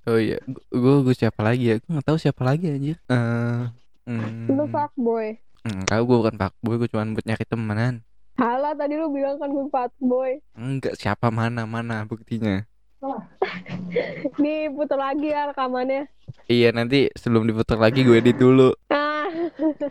[0.05, 0.37] Oh iya,
[0.69, 1.75] gue gue siapa lagi ya?
[1.81, 2.97] Gue nggak tahu siapa lagi anjir.
[3.09, 3.61] Eh,
[4.05, 5.33] hmm, lu fuckboy
[5.65, 7.93] enggak, gue bukan fuckboy, gue cuma buat nyari temenan.
[8.35, 12.67] Halah tadi lu bilang kan gue fuckboy Enggak, siapa mana mana buktinya.
[14.41, 16.11] Nih putar lagi ya rekamannya.
[16.51, 18.75] Iya, nanti sebelum diputar lagi gue edit dulu.
[18.91, 19.29] Ah.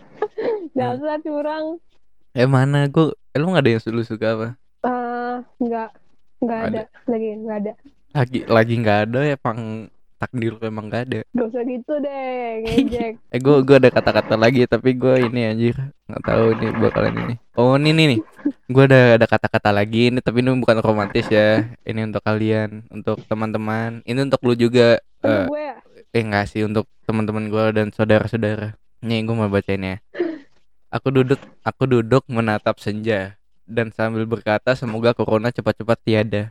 [0.76, 1.80] Dasar curang.
[2.34, 2.90] Eh mana?
[2.90, 4.48] Gue eh, lu gak ada yang lu suka apa?
[4.84, 5.90] Ah, nggak.
[6.44, 6.82] Nggak ada.
[7.08, 7.72] lagi nggak ada.
[8.14, 9.88] Lagi lagi nggak ada ya pang
[10.24, 11.20] takdir lu emang gak ada.
[11.36, 15.76] Gak usah gitu deh ngejek Eh gue gue ada kata-kata lagi tapi gue ini anjir
[16.08, 17.34] nggak tahu ini bakalan ini.
[17.60, 18.20] Oh ini nih nih.
[18.72, 21.68] Gue ada ada kata-kata lagi ini tapi ini bukan romantis ya.
[21.84, 24.00] Ini untuk kalian, untuk teman-teman.
[24.08, 25.00] Ini untuk lu juga.
[25.20, 25.76] Sama Eh, gue ya
[26.14, 28.78] eh enggak sih untuk teman-teman gue dan saudara-saudara.
[29.02, 29.96] Nih gue mau bacain ya.
[30.94, 33.34] Aku duduk aku duduk menatap senja
[33.66, 36.42] dan sambil berkata semoga corona cepat-cepat tiada.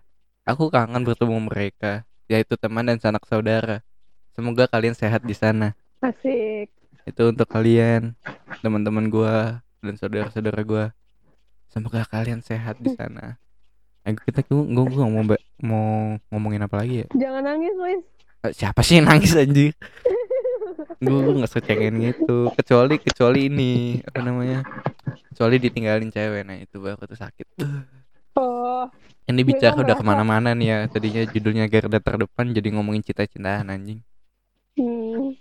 [0.44, 3.82] Aku kangen bertemu mereka, yaitu teman dan sanak saudara.
[4.34, 5.78] Semoga kalian sehat di sana.
[6.04, 6.72] asik
[7.04, 8.16] Itu untuk kalian,
[8.64, 10.86] teman-teman gua dan saudara-saudara gua.
[11.72, 13.40] Semoga kalian sehat di sana.
[14.04, 17.08] Eh, kita gua, gua, gua mau ngomongin apa lagi ya?
[17.16, 18.04] jangan nangis Luis
[18.44, 19.72] Eh, siapa sih yang nangis anjir
[21.04, 24.68] gue gue nggak secengin gitu kecuali kecuali ini apa namanya
[25.32, 27.48] kecuali ditinggalin cewek nah itu baru tuh sakit
[28.38, 28.90] oh
[29.24, 30.78] ini bicara udah ke mana-mana nih ya.
[30.92, 34.04] Tadinya judulnya garda terdepan jadi ngomongin cita-citaan anjing.
[34.76, 35.38] Hmm,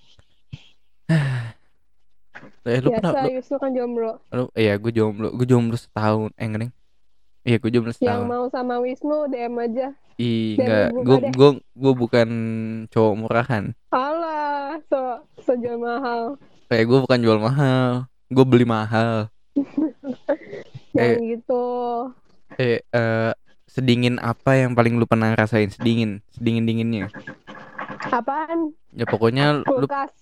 [2.68, 4.22] eh, lu pernah biasa lu, Yusuf kan jomblo.
[4.30, 5.34] Lu iya gue jomblo.
[5.34, 6.30] Gue jomblo setahun.
[6.38, 6.70] Eh Neng?
[7.42, 8.26] iya gue jomblo yang setahun.
[8.30, 9.88] mau sama Wisnu DM aja.
[10.20, 12.28] Ih, Dan enggak, gue gue gue bukan
[12.92, 13.64] cowok murahan.
[13.90, 16.38] alah so sejual mahal.
[16.70, 19.26] Kayak gue bukan jual mahal, gue beli mahal.
[20.94, 21.64] jangan gitu
[22.60, 23.32] Eh, eh,
[23.68, 25.72] sedingin apa yang paling lu pernah rasain?
[25.72, 27.06] Sedingin, sedingin dinginnya.
[28.12, 30.12] apaan Ya pokoknya lu kulkas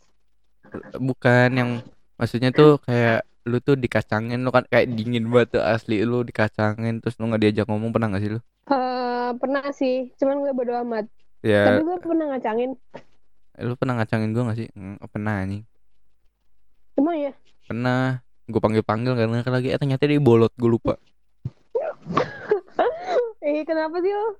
[1.03, 1.71] bukan yang
[2.15, 7.03] maksudnya tuh kayak lu tuh dikacangin lu kan kayak dingin banget tuh asli lu dikacangin
[7.03, 8.41] terus lu nggak diajak ngomong pernah gak sih lu?
[8.71, 11.11] Eh, pernah sih cuman gue bodo amat
[11.41, 12.77] Ya, tapi gue pernah ngacangin
[13.61, 14.69] lu pernah ngacangin gue gak sih?
[14.73, 15.63] Hmm, pernah nih.
[16.97, 17.33] emang ya
[17.69, 18.25] Pernah.
[18.51, 20.99] Gue panggil-panggil karena lagi eh ternyata dia bolot, gue lupa.
[23.45, 24.37] eh kenapa sih lo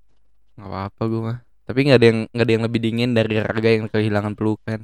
[0.61, 1.39] nggak apa-apa gue mah.
[1.65, 4.81] Tapi nggak ada yang nggak ada yang lebih dingin dari raga yang kehilangan pelukan.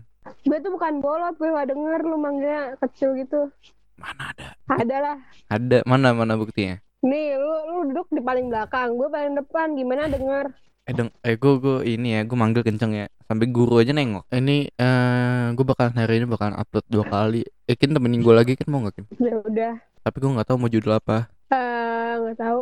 [0.46, 3.50] Gue tuh bukan bolot gue gak denger lu manggilnya kecil gitu.
[3.98, 4.46] Mana ada?
[4.70, 5.16] Ada lah.
[5.50, 5.78] Ada.
[5.84, 6.78] Mana mana buktinya?
[7.02, 9.74] Nih lu lu duduk di paling belakang gue paling depan.
[9.74, 10.54] Gimana denger?
[10.86, 13.06] Eh dong eh gue gue ini ya gue manggil kenceng ya.
[13.26, 14.24] Sampai guru aja nengok.
[14.30, 17.42] Ini eh gue bakalan hari ini bakalan upload dua kali.
[17.66, 19.06] Eh Kin temenin gue lagi kan mau nggak Kin?
[19.18, 19.74] Ya udah.
[20.06, 22.60] Tapi gue nggak tahu mau judul apa Eh, nggak tahu.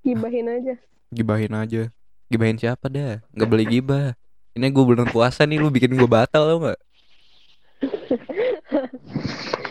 [0.00, 0.74] Gibahin aja.
[1.08, 1.82] Gibahin aja.
[2.28, 4.06] Gibahin siapa dah nggak boleh gibah.
[4.52, 6.80] Ini gue bulan puasa nih lu bikin gue batal tau nggak?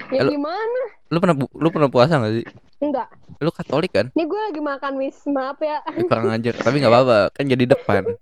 [0.08, 0.32] Ya Halo.
[0.32, 0.82] gimana?
[1.12, 2.46] Lu pernah lu pernah puasa nggak sih?
[2.80, 4.08] Enggak lu katolik kan?
[4.16, 5.84] Nih gue lagi makan wis maaf ya.
[5.84, 6.56] Eh, kurang ajar.
[6.56, 8.04] Tapi nggak apa-apa kan jadi depan.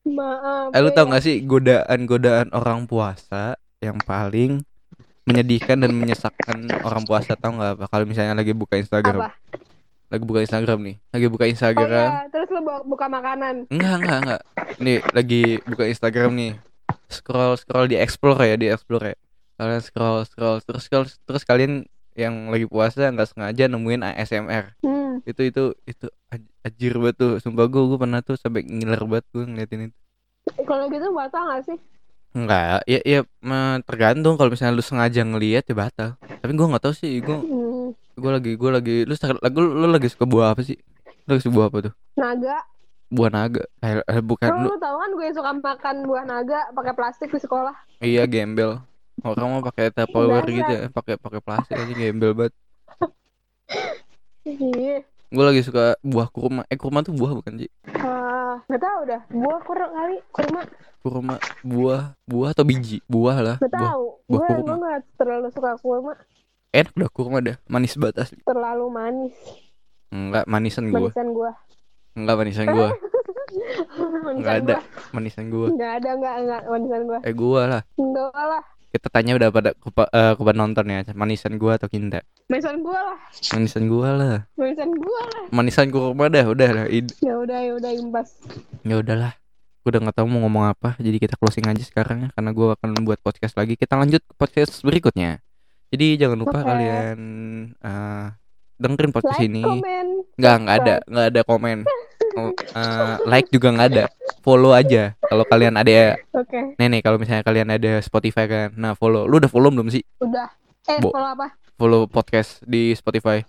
[0.00, 1.12] Maaf Eh, lu tau ya.
[1.12, 4.60] gak sih godaan-godaan orang puasa yang paling
[5.30, 7.84] menyedihkan dan menyesakkan orang puasa tau gak apa?
[7.86, 9.22] Kalau misalnya lagi buka Instagram.
[9.22, 9.32] Apa?
[10.10, 10.96] Lagi buka Instagram nih.
[11.14, 13.70] Lagi buka oh Instagram iya terus lu buka makanan?
[13.70, 14.40] Enggak enggak enggak
[14.82, 16.52] nih lagi buka Instagram nih.
[17.06, 19.16] Scroll scroll di explore ya di explore ya.
[19.54, 20.58] Kalian scroll scroll.
[20.66, 21.86] Terus scroll terus kalian
[22.18, 25.22] yang lagi puasa nggak sengaja nemuin ASMR hmm.
[25.30, 27.32] itu itu itu aj- ajir banget tuh.
[27.38, 29.98] Sumpah gue gue pernah tuh sampai ngiler banget gue ngeliatin itu.
[30.66, 31.78] Kalau gitu batal nggak sih
[32.30, 36.10] Enggak, ya ya me- tergantung kalau misalnya lu sengaja ngelihat ya batal.
[36.40, 37.90] Tapi gua nggak tahu sih, gua hmm.
[38.22, 40.78] gua lagi gua lagi lu lagu lu, lagi suka buah apa sih?
[41.26, 41.94] Lu lagi suka buah apa tuh?
[42.14, 42.56] naga
[43.10, 43.62] Buah naga.
[43.82, 44.68] Eh, eh, bukan lu, lu.
[44.70, 48.70] lu tau kan gue suka makan buah naga pakai plastik di sekolah Iya, gembel.
[49.20, 52.54] Orang mau pakai tupperware gitu ya, pakai pakai plastik aja gembel banget.
[54.48, 56.62] iya Gua lagi suka buah kurma.
[56.72, 57.70] Eh, kurma tuh buah bukan sih?
[58.66, 60.16] Nggak tahu dah buah kurang kali.
[60.30, 60.60] Kurma.
[61.00, 61.36] Kurma.
[61.62, 63.00] Buah, buah atau biji?
[63.06, 63.88] Buah lah, nggak buah.
[63.88, 64.04] tahu.
[64.26, 64.64] Buah gue kurma.
[64.64, 66.12] gue nggak terlalu suka kurma.
[66.70, 68.38] Enak dah kurma dah, manis banget asli.
[68.42, 69.34] terlalu manis.
[70.10, 71.06] Enggak, manisan gua.
[71.06, 71.50] manisan gue
[72.10, 72.88] Enggak manisan gua.
[74.34, 74.76] Enggak ada.
[74.78, 75.66] gue manisan gua.
[75.70, 76.62] nggak ada nggak nggak.
[76.66, 77.82] Manisan gue Eh, gua lah.
[77.94, 78.62] enggak lah.
[78.90, 81.00] Kita tanya udah pada kepa, eh, kepada nonton ya.
[81.14, 82.20] Manisan gua atau kinta
[82.50, 83.18] manisan gue lah.
[83.54, 84.36] Manisan gua lah.
[84.58, 85.44] Manisan gue lah.
[85.54, 86.70] Manisan kurma dah udah.
[86.74, 88.34] Lah ya udah ya udah imbas.
[88.82, 89.38] Ya udahlah.
[89.86, 92.74] Gua udah nggak tahu mau ngomong apa jadi kita closing aja sekarang ya karena gua
[92.74, 93.78] akan membuat podcast lagi.
[93.78, 95.38] Kita lanjut ke podcast berikutnya.
[95.94, 96.66] Jadi jangan lupa Oke.
[96.66, 97.18] kalian
[97.78, 98.26] eh,
[98.82, 99.62] dengerin podcast like ini.
[100.34, 101.78] nggak nggak ada nggak ada komen.
[102.30, 104.04] Eh, like juga nggak ada.
[104.46, 105.18] Follow aja.
[105.18, 106.14] Kalau kalian ada
[106.78, 109.26] nih nih kalau misalnya kalian ada Spotify kan nah follow.
[109.26, 110.06] Lu udah follow belum sih?
[110.22, 110.46] Udah
[110.90, 113.40] eh Bo- kalau apa follow podcast di Spotify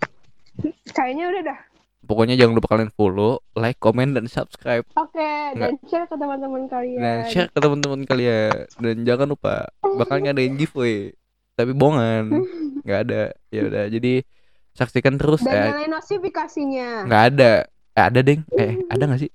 [0.88, 1.60] kayaknya udah dah
[2.02, 4.82] Pokoknya jangan lupa kalian follow, like, komen, dan subscribe.
[4.92, 8.66] oke dan share ke teman-teman kalian Dan share ke teman-teman kalian.
[8.74, 11.14] Dan jangan lupa bakal ngadain giveaway.
[11.54, 12.42] Tapi bohongan,
[12.82, 13.22] nggak ada.
[13.48, 14.26] Ya udah, jadi
[14.74, 15.46] saksikan terus.
[15.46, 17.52] dan Eh, nyalain notifikasinya nggak ada.
[17.70, 18.40] Eh, ada deng.
[18.50, 19.30] Eh, ada nggak sih?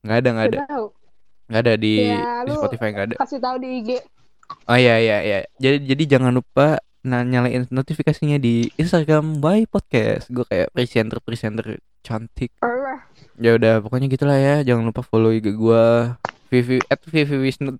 [0.00, 0.58] Nggak ada, nggak ada.
[1.46, 3.16] Nggak ada di, Ya, di Spotify nggak ada.
[3.20, 3.88] kasih tahu di IG
[4.64, 5.38] Oh iya iya iya.
[5.54, 10.28] Jadi jadi jangan lupa nah nyalain notifikasinya di Instagram by podcast.
[10.28, 11.66] Gue kayak presenter presenter
[12.00, 12.52] cantik.
[13.36, 14.60] Ya udah pokoknya gitulah ya.
[14.60, 16.16] Jangan lupa follow IG gua
[16.48, 17.72] Vivi at Vivi Wisnu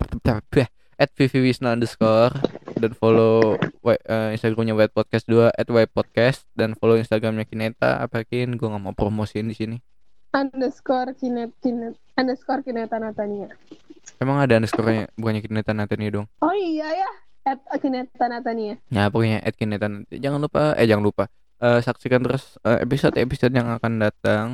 [0.96, 2.32] at Vivi Wisnu underscore
[2.76, 8.00] dan follow wa- eh, Instagramnya White Podcast 2 at White Podcast dan follow Instagramnya Kineta
[8.00, 9.76] apa kin gua nggak mau promosiin di sini.
[10.30, 13.50] underscore kinet kinet underscore kineta natania
[14.16, 16.26] Emang ada underscore-nya bukannya Kineta Natania dong.
[16.38, 17.10] oh iya ya
[17.46, 20.14] at kineta natania Nah pokoknya at nanti.
[20.20, 21.24] Jangan lupa eh jangan lupa
[21.60, 24.46] eh, saksikan terus episode episode yang akan datang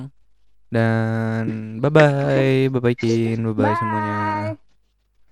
[0.71, 4.15] dan bye bye bye bye kin bye bye semuanya.
[4.55, 4.66] Bye.